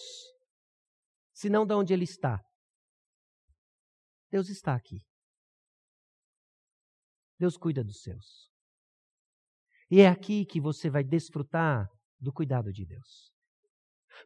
[1.34, 2.40] Se não da onde ele está.
[4.32, 5.09] Deus está aqui.
[7.40, 8.50] Deus cuida dos seus.
[9.90, 11.88] E é aqui que você vai desfrutar
[12.20, 13.32] do cuidado de Deus.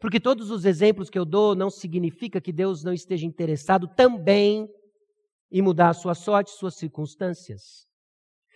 [0.02, 4.68] Porque todos os exemplos que eu dou não significa que Deus não esteja interessado também
[5.52, 7.86] em mudar a sua sorte, suas circunstâncias.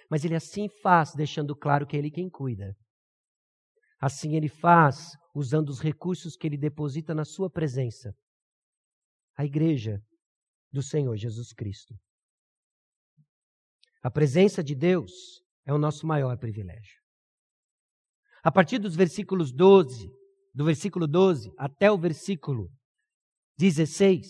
[0.10, 2.76] Mas ele assim faz, deixando claro que é ele quem cuida.
[4.02, 8.14] Assim ele faz, usando os recursos que ele deposita na sua presença.
[9.38, 10.02] A igreja
[10.72, 11.94] do Senhor Jesus Cristo.
[14.02, 15.12] A presença de Deus
[15.66, 16.98] é o nosso maior privilégio.
[18.44, 20.10] A partir dos versículos 12,
[20.54, 22.70] do versículo 12 até o versículo
[23.58, 24.28] 16,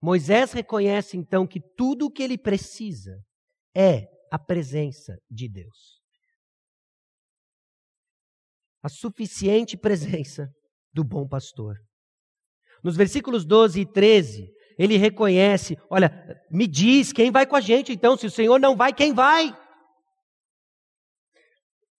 [0.00, 3.20] Moisés reconhece então que tudo o que ele precisa
[3.74, 5.98] é a presença de Deus.
[8.82, 10.48] A suficiente presença
[10.92, 11.76] do bom pastor.
[12.82, 14.48] Nos versículos 12 e 13,
[14.78, 18.76] ele reconhece: olha, me diz quem vai com a gente, então, se o Senhor não
[18.76, 19.54] vai, quem vai?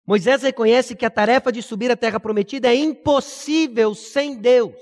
[0.07, 4.75] Moisés reconhece que a tarefa de subir a terra prometida é impossível sem Deus.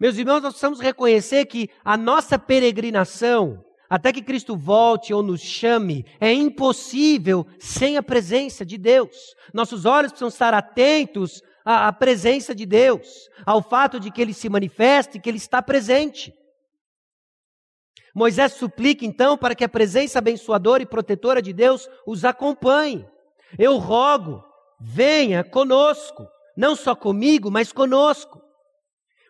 [0.00, 5.42] Meus irmãos, nós precisamos reconhecer que a nossa peregrinação, até que Cristo volte ou nos
[5.42, 9.14] chame, é impossível sem a presença de Deus.
[9.52, 14.34] Nossos olhos precisam estar atentos à, à presença de Deus, ao fato de que Ele
[14.34, 16.34] se manifesta e que Ele está presente.
[18.14, 23.06] Moisés suplica então para que a presença abençoadora e protetora de Deus os acompanhe.
[23.58, 24.42] Eu rogo,
[24.80, 28.40] venha conosco, não só comigo, mas conosco.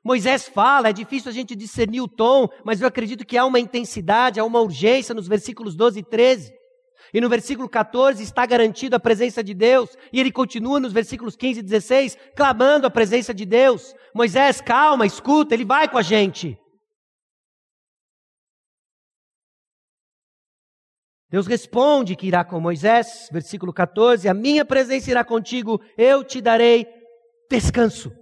[0.02, 3.60] Moisés fala, é difícil a gente discernir o tom, mas eu acredito que há uma
[3.60, 6.59] intensidade, há uma urgência nos versículos 12 e 13.
[7.12, 11.36] E no versículo 14 está garantido a presença de Deus, e ele continua nos versículos
[11.36, 13.94] 15 e 16, clamando a presença de Deus.
[14.14, 16.58] Moisés, calma, escuta, ele vai com a gente.
[21.28, 26.40] Deus responde que irá com Moisés, versículo 14: A minha presença irá contigo, eu te
[26.40, 26.86] darei
[27.48, 28.12] descanso.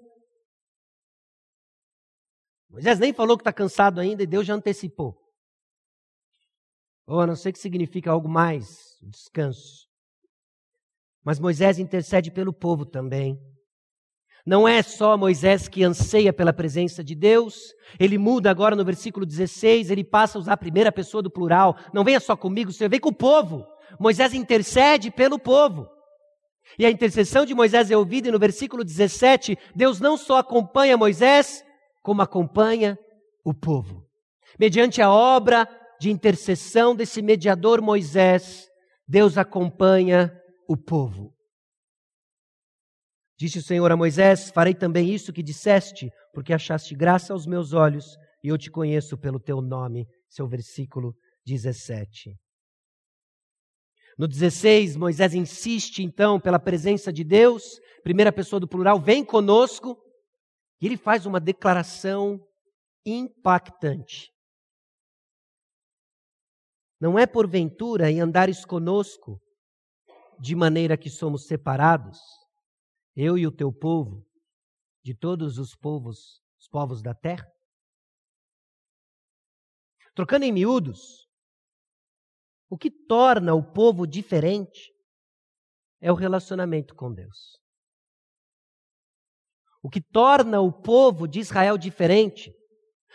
[2.71, 5.28] Moisés nem falou que está cansado ainda e Deus já antecipou.
[7.09, 9.89] Ou a não ser que significa algo mais, descanso.
[11.25, 13.41] Mas Moisés intercede pelo povo também.
[14.45, 19.25] Não é só Moisés que anseia pela presença de Deus, ele muda agora no versículo
[19.25, 21.77] 16, ele passa a usar a primeira pessoa do plural.
[21.95, 23.67] Não venha só comigo, Senhor, vem com o povo.
[23.99, 25.89] Moisés intercede pelo povo.
[26.79, 30.97] E a intercessão de Moisés é ouvida e no versículo 17, Deus não só acompanha
[30.97, 31.65] Moisés,
[32.03, 32.99] como acompanha
[33.43, 34.07] o povo.
[34.59, 35.67] Mediante a obra
[36.01, 38.69] de intercessão desse mediador Moisés,
[39.07, 40.33] Deus acompanha
[40.69, 41.35] o povo.
[43.39, 47.73] Disse o Senhor a Moisés: Farei também isso que disseste, porque achaste graça aos meus
[47.73, 50.07] olhos e eu te conheço pelo teu nome.
[50.29, 51.15] Seu versículo
[51.47, 52.37] 17.
[54.19, 59.97] No 16, Moisés insiste então pela presença de Deus, primeira pessoa do plural, vem conosco.
[60.81, 62.41] E ele faz uma declaração
[63.07, 64.31] impactante.
[67.01, 69.41] Não é porventura em andares conosco,
[70.41, 72.19] de maneira que somos separados,
[73.15, 74.25] eu e o teu povo,
[75.03, 77.47] de todos os povos, os povos da terra?
[80.15, 81.29] Trocando em miúdos,
[82.69, 84.93] o que torna o povo diferente
[86.01, 87.59] é o relacionamento com Deus.
[89.83, 92.53] O que torna o povo de Israel diferente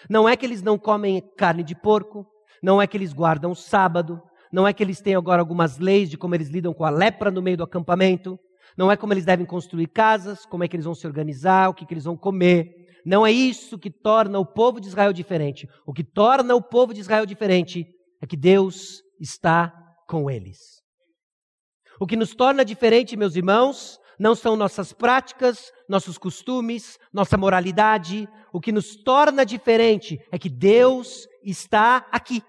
[0.10, 2.26] não é que eles não comem carne de porco,
[2.64, 6.10] não é que eles guardam o sábado, não é que eles têm agora algumas leis
[6.10, 8.40] de como eles lidam com a lepra no meio do acampamento,
[8.78, 11.74] não é como eles devem construir casas, como é que eles vão se organizar, o
[11.74, 12.72] que, que eles vão comer.
[13.06, 15.68] Não é isso que torna o povo de Israel diferente.
[15.86, 17.86] O que torna o povo de Israel diferente
[18.22, 19.74] é que Deus está
[20.08, 20.82] com eles.
[22.00, 28.28] O que nos torna diferente, meus irmãos, não são nossas práticas, nossos costumes, nossa moralidade.
[28.52, 32.42] O que nos torna diferente é que Deus está aqui.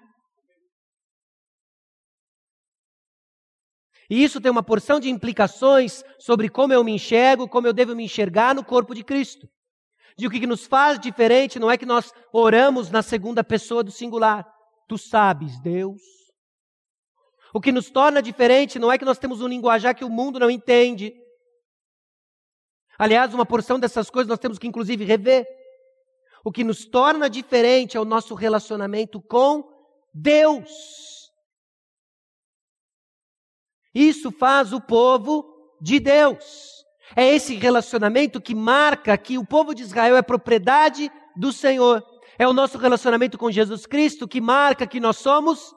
[4.11, 7.95] E isso tem uma porção de implicações sobre como eu me enxergo, como eu devo
[7.95, 9.49] me enxergar no corpo de Cristo.
[10.17, 13.91] De o que nos faz diferente não é que nós oramos na segunda pessoa do
[13.91, 14.47] singular.
[14.87, 16.01] Tu sabes, Deus.
[17.53, 20.39] O que nos torna diferente não é que nós temos um linguajar que o mundo
[20.39, 21.15] não entende.
[22.99, 25.47] Aliás, uma porção dessas coisas nós temos que, inclusive, rever.
[26.45, 29.65] O que nos torna diferente é o nosso relacionamento com
[30.13, 31.24] Deus.
[33.95, 35.45] Isso faz o povo
[35.81, 36.85] de Deus.
[37.15, 42.03] É esse relacionamento que marca que o povo de Israel é propriedade do Senhor.
[42.39, 45.75] É o nosso relacionamento com Jesus Cristo que marca que nós somos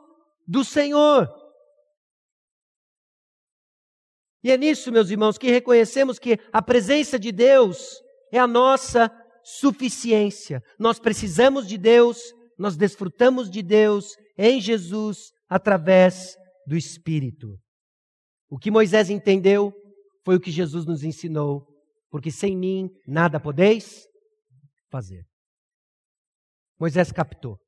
[0.48, 1.30] do Senhor.
[4.44, 8.02] E é nisso, meus irmãos, que reconhecemos que a presença de Deus
[8.32, 9.12] é a nossa
[9.44, 10.64] suficiência.
[10.80, 17.60] Nós precisamos de Deus, nós desfrutamos de Deus em Jesus através do Espírito.
[18.50, 19.74] O que Moisés entendeu
[20.24, 21.66] foi o que Jesus nos ensinou,
[22.10, 24.08] porque sem mim nada podeis
[24.90, 25.26] fazer.
[26.80, 27.60] Moisés captou.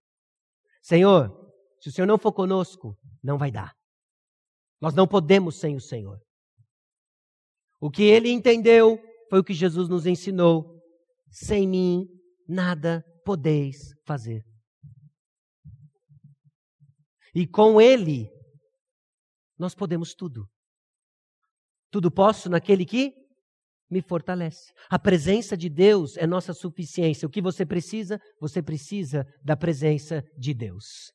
[0.82, 1.30] Senhor,
[1.80, 3.74] se o Senhor não for conosco, não vai dar.
[4.80, 6.20] Nós não podemos sem o Senhor.
[7.82, 9.00] O que ele entendeu
[9.30, 10.82] foi o que Jesus nos ensinou.
[11.32, 12.08] Sem mim,
[12.48, 14.44] nada podeis fazer.
[17.36, 18.30] E com ele,
[19.58, 20.50] nós podemos tudo.
[21.92, 23.14] Tudo posso naquele que
[23.90, 24.72] me fortalece.
[24.90, 27.28] A presença de Deus é nossa suficiência.
[27.28, 28.20] O que você precisa?
[28.40, 31.12] Você precisa da presença de Deus.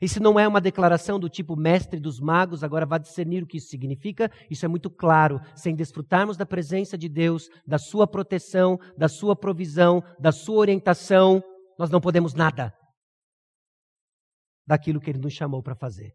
[0.00, 3.56] Isso não é uma declaração do tipo mestre dos magos, agora vá discernir o que
[3.56, 4.30] isso significa.
[4.50, 5.40] Isso é muito claro.
[5.54, 11.42] Sem desfrutarmos da presença de Deus, da sua proteção, da sua provisão, da sua orientação,
[11.78, 12.74] nós não podemos nada
[14.66, 16.12] daquilo que ele nos chamou para fazer.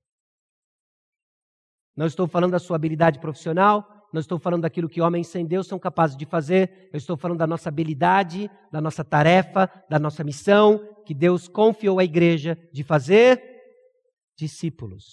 [1.95, 5.67] Não estou falando da sua habilidade profissional, não estou falando daquilo que homens sem Deus
[5.67, 10.23] são capazes de fazer, eu estou falando da nossa habilidade, da nossa tarefa, da nossa
[10.23, 13.41] missão, que Deus confiou à igreja de fazer
[14.37, 15.03] discípulos.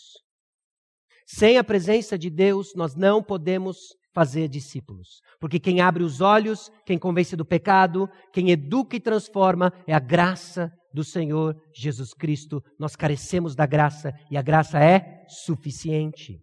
[1.27, 3.77] Sem a presença de Deus, nós não podemos
[4.13, 5.21] fazer discípulos.
[5.41, 10.01] Porque quem abre os olhos, quem convence do pecado, quem educa e transforma é a
[10.01, 12.63] graça do Senhor Jesus Cristo.
[12.79, 16.41] Nós carecemos da graça e a graça é suficiente.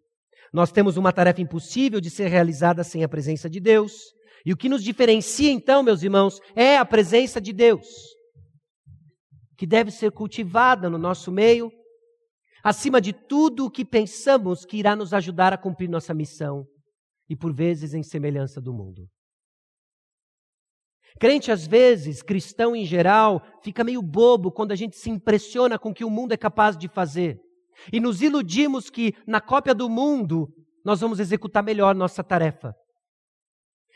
[0.53, 4.13] Nós temos uma tarefa impossível de ser realizada sem a presença de Deus.
[4.45, 7.85] E o que nos diferencia, então, meus irmãos, é a presença de Deus,
[9.57, 11.71] que deve ser cultivada no nosso meio,
[12.63, 16.65] acima de tudo o que pensamos que irá nos ajudar a cumprir nossa missão,
[17.29, 19.07] e por vezes em semelhança do mundo.
[21.19, 25.89] Crente, às vezes, cristão em geral, fica meio bobo quando a gente se impressiona com
[25.89, 27.39] o que o mundo é capaz de fazer.
[27.91, 30.47] E nos iludimos que, na cópia do mundo,
[30.84, 32.75] nós vamos executar melhor nossa tarefa.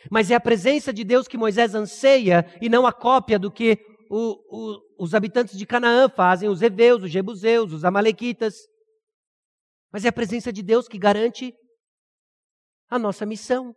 [0.09, 3.77] Mas é a presença de Deus que Moisés anseia e não a cópia do que
[4.09, 8.55] o, o, os habitantes de Canaã fazem, os heveus, os jebuseus, os amalequitas.
[9.91, 11.53] Mas é a presença de Deus que garante
[12.89, 13.75] a nossa missão.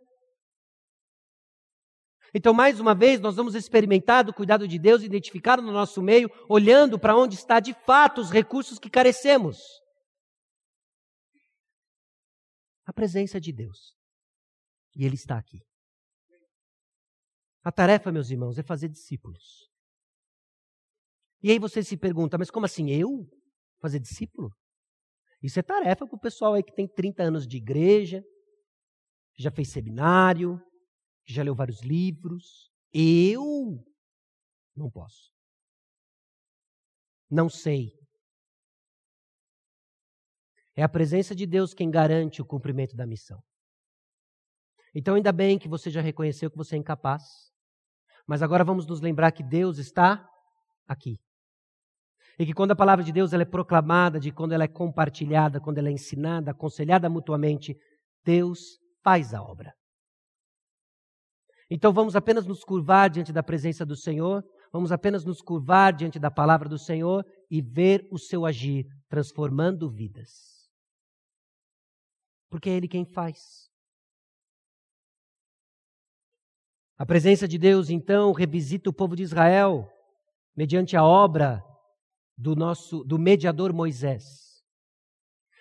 [2.33, 6.29] Então, mais uma vez, nós vamos experimentar do cuidado de Deus, identificado no nosso meio,
[6.49, 9.57] olhando para onde está de fato os recursos que carecemos.
[12.85, 13.95] A presença de Deus.
[14.95, 15.59] E Ele está aqui.
[17.63, 19.67] A tarefa, meus irmãos, é fazer discípulos.
[21.41, 22.89] E aí você se pergunta, mas como assim?
[22.91, 23.27] Eu?
[23.79, 24.51] Fazer discípulo?
[25.41, 28.23] Isso é tarefa para o pessoal aí que tem 30 anos de igreja,
[29.33, 30.59] que já fez seminário,
[31.25, 32.71] que já leu vários livros.
[32.93, 33.83] Eu
[34.75, 35.31] não posso.
[37.29, 37.91] Não sei.
[40.75, 43.41] É a presença de Deus quem garante o cumprimento da missão.
[44.93, 47.23] Então, ainda bem que você já reconheceu que você é incapaz.
[48.27, 50.27] Mas agora vamos nos lembrar que Deus está
[50.87, 51.19] aqui.
[52.37, 55.61] E que quando a palavra de Deus ela é proclamada, de quando ela é compartilhada,
[55.61, 57.77] quando ela é ensinada, aconselhada mutuamente,
[58.23, 59.73] Deus faz a obra.
[61.69, 66.19] Então vamos apenas nos curvar diante da presença do Senhor, vamos apenas nos curvar diante
[66.19, 70.54] da palavra do Senhor e ver o seu agir transformando vidas.
[72.49, 73.69] Porque é Ele quem faz.
[76.97, 79.91] A presença de Deus, então, revisita o povo de Israel
[80.55, 81.61] mediante a obra
[82.37, 84.63] do nosso do mediador Moisés.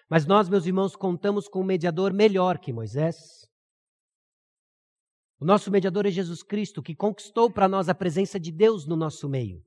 [0.08, 3.48] Mas nós, meus irmãos, contamos com um mediador melhor que Moisés.
[5.40, 8.94] O nosso mediador é Jesus Cristo, que conquistou para nós a presença de Deus no
[8.94, 9.62] nosso meio.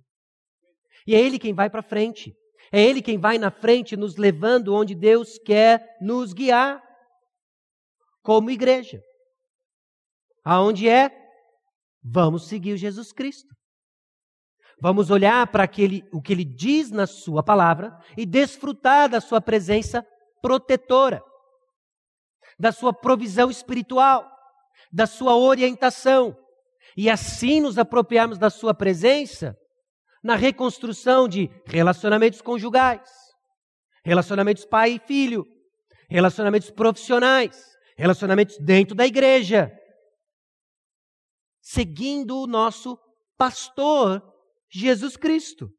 [1.05, 2.34] E é Ele quem vai para frente.
[2.72, 6.82] É Ele quem vai na frente, nos levando onde Deus quer nos guiar,
[8.28, 9.01] como igreja.
[10.43, 11.09] Aonde é?
[12.03, 13.55] Vamos seguir Jesus Cristo.
[14.82, 19.39] Vamos olhar para aquele, o que ele diz na sua palavra e desfrutar da sua
[19.39, 20.05] presença
[20.41, 21.23] protetora,
[22.59, 24.30] da sua provisão espiritual,
[24.91, 26.38] da sua orientação,
[26.97, 29.55] e assim nos apropriarmos da sua presença
[30.21, 33.09] na reconstrução de relacionamentos conjugais,
[34.03, 35.45] relacionamentos pai e filho,
[36.09, 39.71] relacionamentos profissionais, relacionamentos dentro da igreja,
[41.59, 42.97] seguindo o nosso
[43.37, 44.21] pastor
[44.69, 45.69] Jesus Cristo.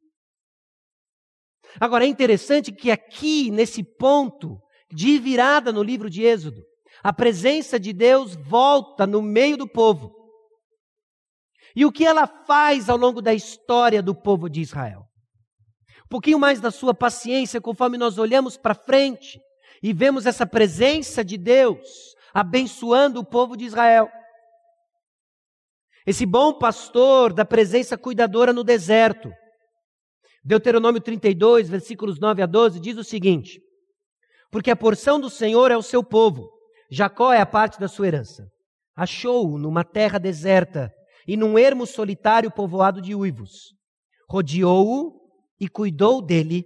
[1.78, 4.58] Agora é interessante que aqui, nesse ponto
[4.90, 6.62] de virada no livro de Êxodo,
[7.02, 10.12] a presença de Deus volta no meio do povo.
[11.76, 15.04] E o que ela faz ao longo da história do povo de Israel?
[16.06, 19.38] Um pouquinho mais da sua paciência conforme nós olhamos para frente
[19.82, 24.08] e vemos essa presença de Deus abençoando o povo de Israel.
[26.06, 29.30] Esse bom pastor da presença cuidadora no deserto.
[30.42, 33.60] Deuteronômio 32, versículos 9 a 12, diz o seguinte:
[34.50, 36.48] Porque a porção do Senhor é o seu povo,
[36.90, 38.48] Jacó é a parte da sua herança.
[38.96, 40.90] Achou-o numa terra deserta
[41.26, 43.74] e num ermo solitário povoado de uivos.
[44.28, 45.12] Rodeou-o
[45.60, 46.64] e cuidou dele,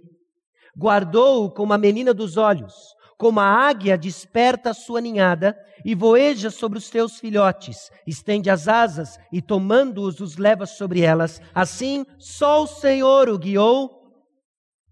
[0.77, 2.73] guardou-o como a menina dos olhos,
[3.17, 8.67] como a águia desperta a sua ninhada e voeja sobre os teus filhotes, estende as
[8.67, 11.41] asas e tomando-os os leva sobre elas.
[11.53, 13.89] Assim, só o Senhor o guiou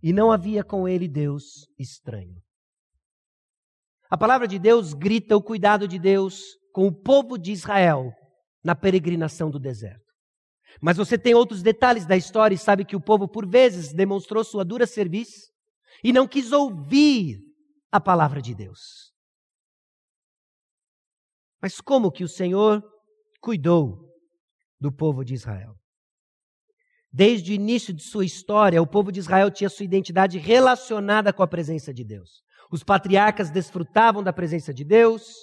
[0.01, 2.41] e não havia com ele Deus estranho.
[4.09, 6.41] A palavra de Deus grita o cuidado de Deus
[6.73, 8.11] com o povo de Israel
[8.63, 10.11] na peregrinação do deserto.
[10.81, 14.43] Mas você tem outros detalhes da história e sabe que o povo, por vezes, demonstrou
[14.43, 15.49] sua dura serviço
[16.03, 17.39] e não quis ouvir
[17.91, 19.11] a palavra de Deus.
[21.61, 22.81] Mas como que o Senhor
[23.39, 24.09] cuidou
[24.79, 25.75] do povo de Israel?
[27.13, 31.43] Desde o início de sua história, o povo de Israel tinha sua identidade relacionada com
[31.43, 32.41] a presença de Deus.
[32.71, 35.35] Os patriarcas desfrutavam da presença de Deus.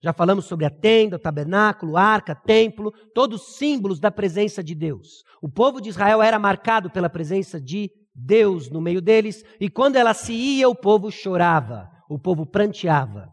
[0.00, 5.24] Já falamos sobre a tenda, o tabernáculo, arca, templo, todos símbolos da presença de Deus.
[5.42, 7.90] O povo de Israel era marcado pela presença de
[8.22, 13.28] Deus no meio deles, e quando ela se ia, o povo chorava, o povo pranteava.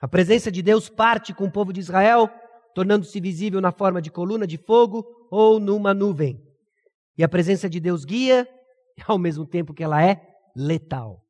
[0.00, 2.28] A presença de Deus parte com o povo de Israel,
[2.74, 6.40] tornando-se visível na forma de coluna de fogo ou numa nuvem.
[7.18, 8.46] E a presença de Deus guia,
[9.08, 10.22] ao mesmo tempo que ela é
[10.54, 11.22] letal.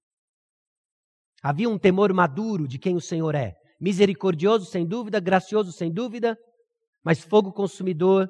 [1.43, 3.55] Havia um temor maduro de quem o Senhor é.
[3.81, 6.37] Misericordioso, sem dúvida, gracioso, sem dúvida,
[7.05, 8.29] mas fogo consumidor,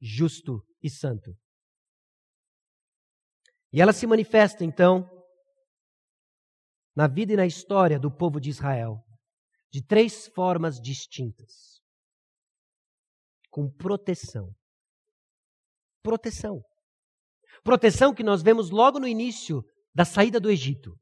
[0.00, 1.34] justo e santo.
[3.72, 5.08] E ela se manifesta, então,
[6.94, 9.02] na vida e na história do povo de Israel,
[9.70, 11.80] de três formas distintas:
[13.50, 14.54] com proteção.
[16.02, 16.62] Proteção.
[17.64, 19.64] Proteção que nós vemos logo no início
[19.94, 20.98] da saída do Egito.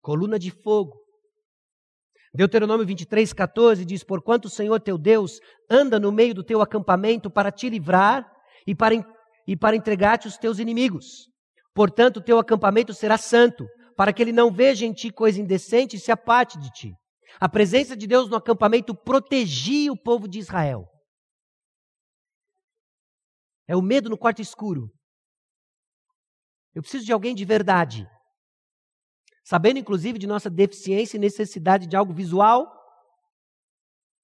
[0.00, 1.04] Coluna de fogo.
[2.32, 7.30] Deuteronômio 23, 14 diz: Porquanto o Senhor teu Deus anda no meio do teu acampamento
[7.30, 8.30] para te livrar
[8.66, 8.94] e para
[9.46, 11.28] e para entregar-te os teus inimigos.
[11.74, 13.66] Portanto, o teu acampamento será santo,
[13.96, 16.94] para que ele não veja em ti coisa indecente e se aparte de ti.
[17.38, 20.86] A presença de Deus no acampamento protegia o povo de Israel.
[23.68, 24.90] É o medo no quarto escuro.
[26.74, 28.06] Eu preciso de alguém de verdade.
[29.44, 32.70] Sabendo, inclusive, de nossa deficiência e necessidade de algo visual,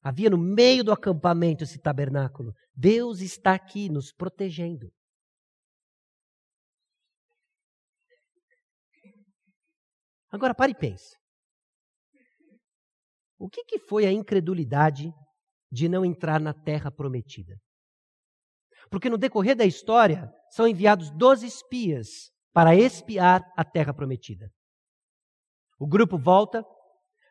[0.02, 2.52] havia no meio do acampamento esse tabernáculo.
[2.74, 4.90] Deus está aqui nos protegendo.
[10.32, 11.14] Agora pare e pense.
[13.38, 15.12] O que, que foi a incredulidade
[15.70, 17.54] de não entrar na terra prometida?
[18.90, 24.50] Porque no decorrer da história são enviados doze espias para espiar a terra prometida.
[25.78, 26.64] O grupo volta,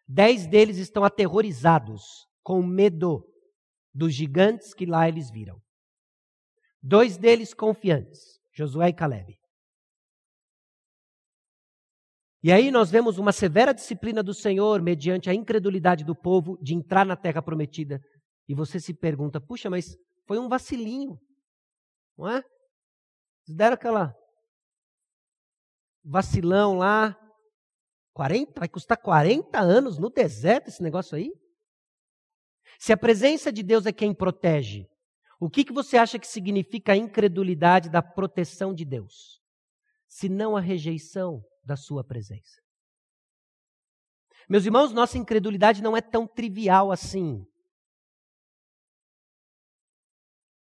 [0.08, 2.04] dez deles estão aterrorizados,
[2.43, 3.26] com medo
[3.93, 5.60] dos gigantes que lá eles viram.
[6.82, 9.40] Dois deles confiantes, Josué e Caleb.
[12.43, 16.73] E aí nós vemos uma severa disciplina do Senhor mediante a incredulidade do povo de
[16.73, 18.01] entrar na terra prometida.
[18.47, 21.19] E você se pergunta, puxa, mas foi um vacilinho,
[22.17, 22.37] não é?
[23.47, 24.15] Eles deram aquela
[26.03, 27.15] vacilão lá.
[28.13, 31.31] 40, vai custar 40 anos no deserto esse negócio aí?
[32.77, 34.85] Se a presença de Deus é quem protege,
[35.39, 39.39] o que, que você acha que significa a incredulidade da proteção de Deus?
[40.07, 41.41] Se não a rejeição
[41.72, 42.61] da sua presença.
[44.49, 47.45] Meus irmãos, nossa incredulidade não é tão trivial assim.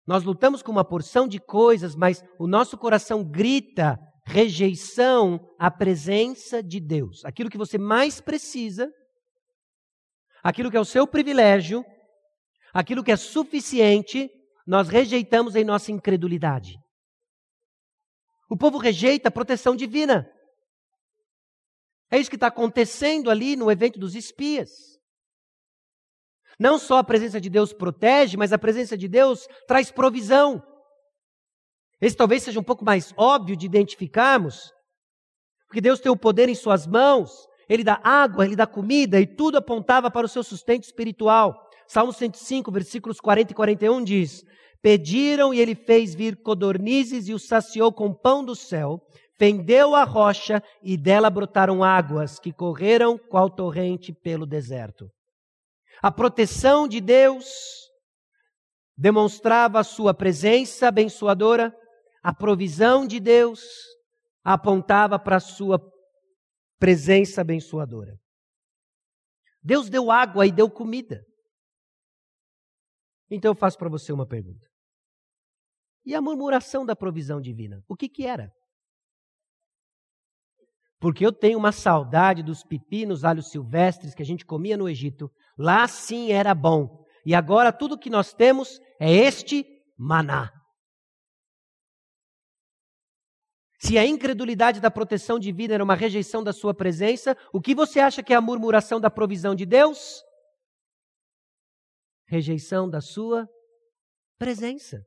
[0.06, 6.62] Nós lutamos com uma porção de coisas, mas o nosso coração grita rejeição à presença
[6.62, 7.24] de Deus.
[7.24, 8.92] Aquilo que você mais precisa,
[10.40, 11.84] aquilo que é o seu privilégio,
[12.72, 14.30] aquilo que é suficiente,
[14.64, 16.78] nós rejeitamos em nossa incredulidade.
[18.48, 20.30] O povo rejeita a proteção divina.
[22.12, 24.68] É isso que está acontecendo ali no evento dos espias.
[26.60, 30.62] Não só a presença de Deus protege, mas a presença de Deus traz provisão.
[32.02, 34.70] Esse talvez seja um pouco mais óbvio de identificarmos,
[35.66, 37.30] porque Deus tem o poder em Suas mãos,
[37.66, 41.66] Ele dá água, Ele dá comida, e tudo apontava para o seu sustento espiritual.
[41.88, 44.44] Salmo 105, versículos 40 e 41 diz:
[44.82, 49.00] Pediram e Ele fez vir codornizes e os saciou com pão do céu
[49.42, 55.10] fendeu a rocha e dela brotaram águas que correram qual torrente pelo deserto.
[56.00, 57.44] A proteção de Deus
[58.96, 61.76] demonstrava a sua presença abençoadora,
[62.22, 63.60] a provisão de Deus
[64.44, 65.80] apontava para a sua
[66.78, 68.16] presença abençoadora.
[69.60, 71.20] Deus deu água e deu comida.
[73.28, 74.68] Então eu faço para você uma pergunta.
[76.06, 77.82] E a murmuração da provisão divina?
[77.88, 78.48] O que que era?
[81.02, 85.28] Porque eu tenho uma saudade dos pepinos, alhos silvestres que a gente comia no Egito.
[85.58, 87.04] Lá sim era bom.
[87.26, 89.66] E agora tudo que nós temos é este
[89.98, 90.52] maná.
[93.80, 97.98] Se a incredulidade da proteção divina era uma rejeição da sua presença, o que você
[97.98, 100.22] acha que é a murmuração da provisão de Deus?
[102.28, 103.48] Rejeição da sua
[104.38, 105.04] presença.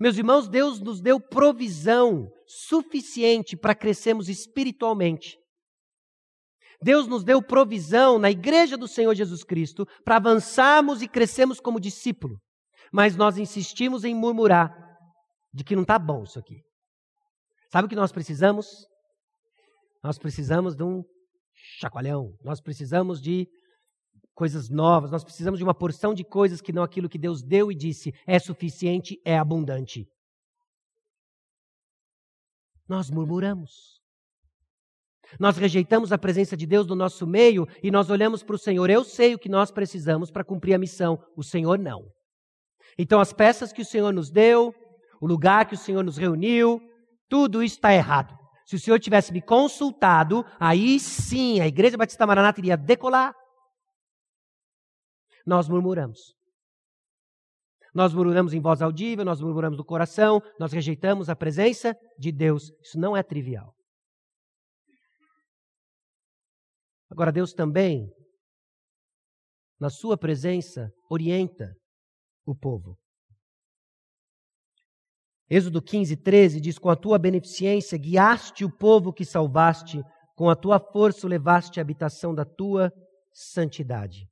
[0.00, 5.38] Meus irmãos, Deus nos deu provisão suficiente para crescermos espiritualmente.
[6.82, 11.80] Deus nos deu provisão na igreja do Senhor Jesus Cristo para avançarmos e crescermos como
[11.80, 12.38] discípulo.
[12.92, 14.70] Mas nós insistimos em murmurar
[15.52, 16.60] de que não está bom isso aqui.
[17.70, 18.86] Sabe o que nós precisamos?
[20.02, 21.02] Nós precisamos de um
[21.80, 22.36] chacoalhão.
[22.44, 23.48] Nós precisamos de
[24.36, 27.72] coisas novas, nós precisamos de uma porção de coisas que não aquilo que Deus deu
[27.72, 30.06] e disse é suficiente, é abundante.
[32.86, 33.96] Nós murmuramos.
[35.40, 38.90] Nós rejeitamos a presença de Deus no nosso meio e nós olhamos para o Senhor.
[38.90, 42.04] Eu sei o que nós precisamos para cumprir a missão, o Senhor não.
[42.98, 44.72] Então, as peças que o Senhor nos deu,
[45.18, 46.78] o lugar que o Senhor nos reuniu,
[47.28, 48.36] tudo isso está errado.
[48.66, 53.34] Se o Senhor tivesse me consultado, aí sim a Igreja Batista Maranata iria decolar
[55.46, 56.34] nós murmuramos.
[57.94, 62.70] Nós murmuramos em voz audível, nós murmuramos do coração, nós rejeitamos a presença de Deus.
[62.82, 63.74] Isso não é trivial.
[67.08, 68.12] Agora, Deus também,
[69.80, 71.74] na Sua presença, orienta
[72.44, 72.98] o povo.
[75.48, 80.02] Êxodo 15, 13 diz: Com a tua beneficência guiaste o povo que salvaste,
[80.34, 82.92] com a tua força levaste a habitação da tua
[83.32, 84.28] santidade.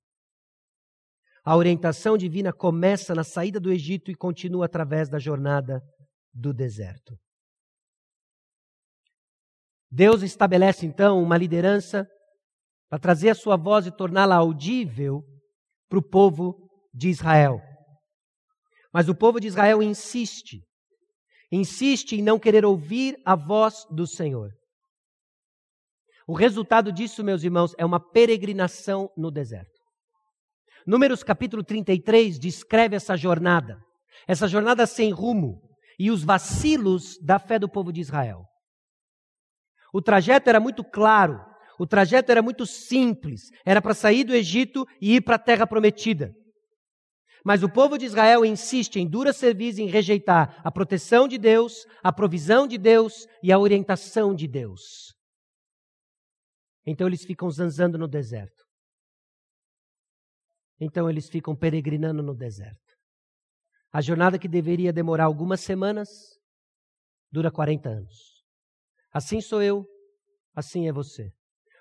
[1.44, 5.82] A orientação divina começa na saída do Egito e continua através da jornada
[6.32, 7.18] do deserto.
[9.90, 12.08] Deus estabelece então uma liderança
[12.88, 15.22] para trazer a sua voz e torná-la audível
[15.88, 17.60] para o povo de Israel.
[18.92, 20.62] Mas o povo de Israel insiste,
[21.52, 24.50] insiste em não querer ouvir a voz do Senhor.
[26.26, 29.73] O resultado disso, meus irmãos, é uma peregrinação no deserto.
[30.86, 33.78] Números capítulo 33 descreve essa jornada,
[34.28, 35.62] essa jornada sem rumo
[35.98, 38.44] e os vacilos da fé do povo de Israel.
[39.92, 41.40] O trajeto era muito claro,
[41.78, 45.66] o trajeto era muito simples, era para sair do Egito e ir para a terra
[45.66, 46.34] prometida.
[47.44, 51.86] Mas o povo de Israel insiste em dura serviço em rejeitar a proteção de Deus,
[52.02, 55.14] a provisão de Deus e a orientação de Deus.
[56.86, 58.63] Então eles ficam zanzando no deserto.
[60.80, 62.94] Então eles ficam peregrinando no deserto.
[63.92, 66.08] A jornada que deveria demorar algumas semanas
[67.30, 68.42] dura 40 anos.
[69.12, 69.86] Assim sou eu,
[70.54, 71.30] assim é você.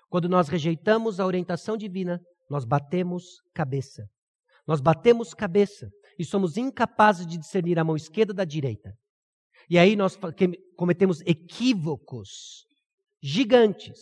[0.08, 4.06] Quando nós rejeitamos a orientação divina, nós batemos cabeça.
[4.66, 8.92] Nós batemos cabeça e somos incapazes de discernir a mão esquerda da direita.
[9.68, 10.18] E aí nós
[10.76, 12.64] cometemos equívocos
[13.22, 13.98] gigantes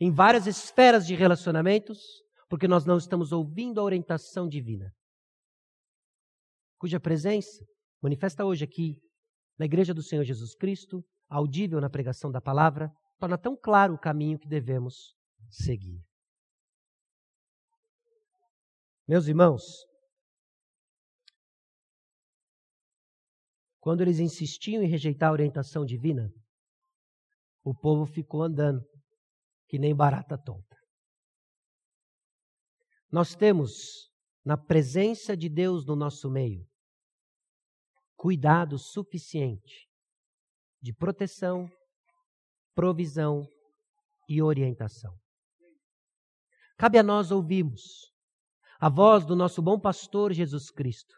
[0.00, 2.00] em várias esferas de relacionamentos,
[2.48, 4.92] porque nós não estamos ouvindo a orientação divina,
[6.78, 7.64] cuja presença
[8.00, 8.96] manifesta hoje aqui
[9.58, 13.98] na Igreja do Senhor Jesus Cristo, audível na pregação da palavra, torna tão claro o
[13.98, 15.14] caminho que devemos
[15.50, 16.00] seguir.
[19.06, 19.62] Meus irmãos,
[23.80, 26.30] quando eles insistiam em rejeitar a orientação divina,
[27.64, 28.84] o povo ficou andando
[29.66, 30.67] que nem barata tonta.
[33.10, 34.10] Nós temos,
[34.44, 36.68] na presença de Deus no nosso meio,
[38.14, 39.88] cuidado suficiente
[40.82, 41.70] de proteção,
[42.74, 43.48] provisão
[44.28, 45.14] e orientação.
[46.76, 48.12] Cabe a nós ouvirmos
[48.78, 51.14] a voz do nosso bom pastor Jesus Cristo,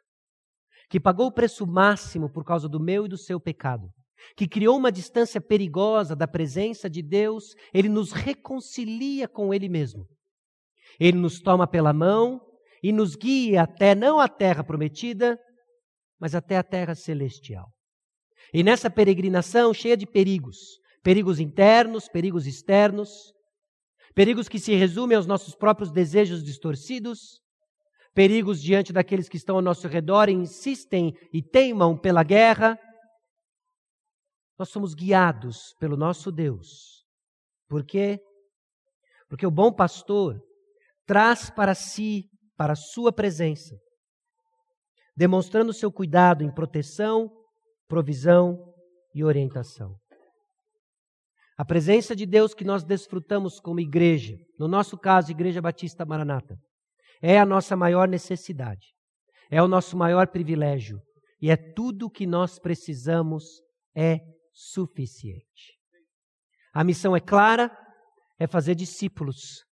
[0.88, 3.93] que pagou o preço máximo por causa do meu e do seu pecado,
[4.36, 10.09] que criou uma distância perigosa da presença de Deus, ele nos reconcilia com ele mesmo
[10.99, 12.41] ele nos toma pela mão
[12.82, 15.38] e nos guia até não a terra prometida,
[16.18, 17.68] mas até a terra celestial.
[18.53, 23.32] E nessa peregrinação cheia de perigos, Perigos internos, perigos externos,
[24.14, 27.41] perigos que se resumem aos nossos próprios desejos distorcidos,
[28.12, 32.78] perigos diante daqueles que estão ao nosso redor e insistem e teimam pela guerra.
[34.59, 37.07] Nós somos guiados pelo nosso Deus.
[37.66, 38.20] Por quê?
[39.26, 40.38] Porque o bom pastor
[41.11, 43.75] traz para si, para a sua presença,
[45.17, 47.29] demonstrando seu cuidado em proteção,
[47.89, 48.57] provisão
[49.13, 49.97] e orientação.
[51.59, 56.57] A presença de Deus que nós desfrutamos como igreja, no nosso caso, Igreja Batista Maranata,
[57.21, 58.95] é a nossa maior necessidade,
[59.51, 61.01] é o nosso maior privilégio
[61.43, 63.61] e é tudo o que nós precisamos
[63.97, 64.21] é
[64.53, 65.77] suficiente.
[66.73, 67.69] A missão é clara,
[68.39, 69.69] é fazer discípulos.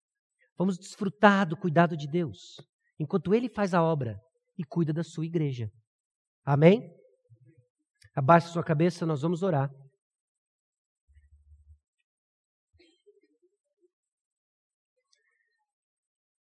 [0.58, 2.60] Vamos desfrutar do cuidado de Deus,
[3.00, 4.20] enquanto Ele faz a obra
[4.58, 5.72] e cuida da sua igreja.
[6.44, 6.92] Amém?
[8.16, 9.72] Abaixe sua cabeça, nós vamos orar.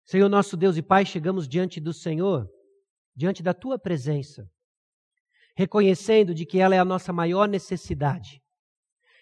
[0.07, 2.49] Senhor nosso Deus e Pai, chegamos diante do Senhor,
[3.15, 4.49] diante da tua presença,
[5.57, 8.41] reconhecendo de que ela é a nossa maior necessidade,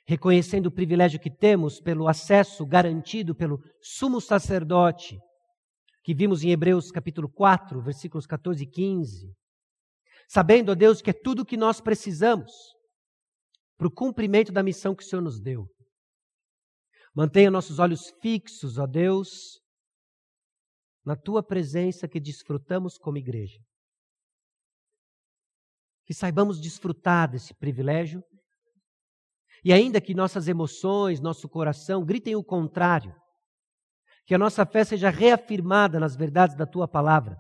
[0.07, 5.19] reconhecendo o privilégio que temos pelo acesso garantido pelo sumo sacerdote,
[6.03, 9.33] que vimos em Hebreus capítulo 4, versículos 14 e 15.
[10.29, 12.53] Sabendo, ó Deus, que é tudo o que nós precisamos
[13.79, 15.67] para o cumprimento da missão que o Senhor nos deu.
[17.15, 19.61] Mantenha nossos olhos fixos, ó Deus,
[21.05, 23.61] na tua presença que desfrutamos como igreja.
[26.07, 28.23] Que saibamos desfrutar desse privilégio
[29.65, 33.15] e ainda que nossas emoções, nosso coração gritem o contrário,
[34.27, 37.37] que a nossa fé seja reafirmada nas verdades da tua palavra,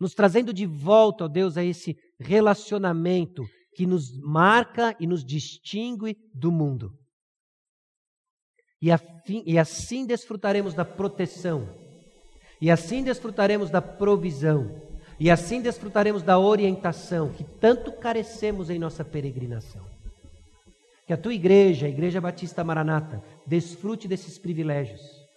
[0.00, 6.16] nos trazendo de volta, ó Deus, a esse relacionamento que nos marca e nos distingue
[6.34, 6.90] do mundo.
[8.82, 11.68] E, afim, e assim desfrutaremos da proteção
[12.60, 14.82] e assim desfrutaremos da provisão.
[15.18, 19.84] E assim desfrutaremos da orientação que tanto carecemos em nossa peregrinação.
[21.10, 25.28] Que a tua igreja, a Igreja Batista Maranata, desfrute desses privilégios.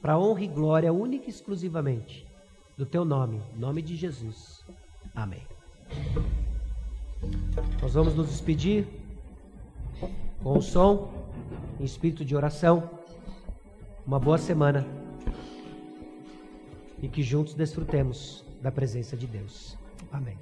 [0.00, 2.26] Para honra e glória única e exclusivamente
[2.74, 4.64] do teu nome, nome de Jesus.
[5.14, 5.42] Amém.
[7.82, 8.86] Nós vamos nos despedir
[10.42, 11.12] com o som,
[11.78, 12.88] em espírito de oração.
[14.06, 14.86] Uma boa semana
[17.02, 19.76] e que juntos desfrutemos da presença de Deus.
[20.10, 20.38] Amém.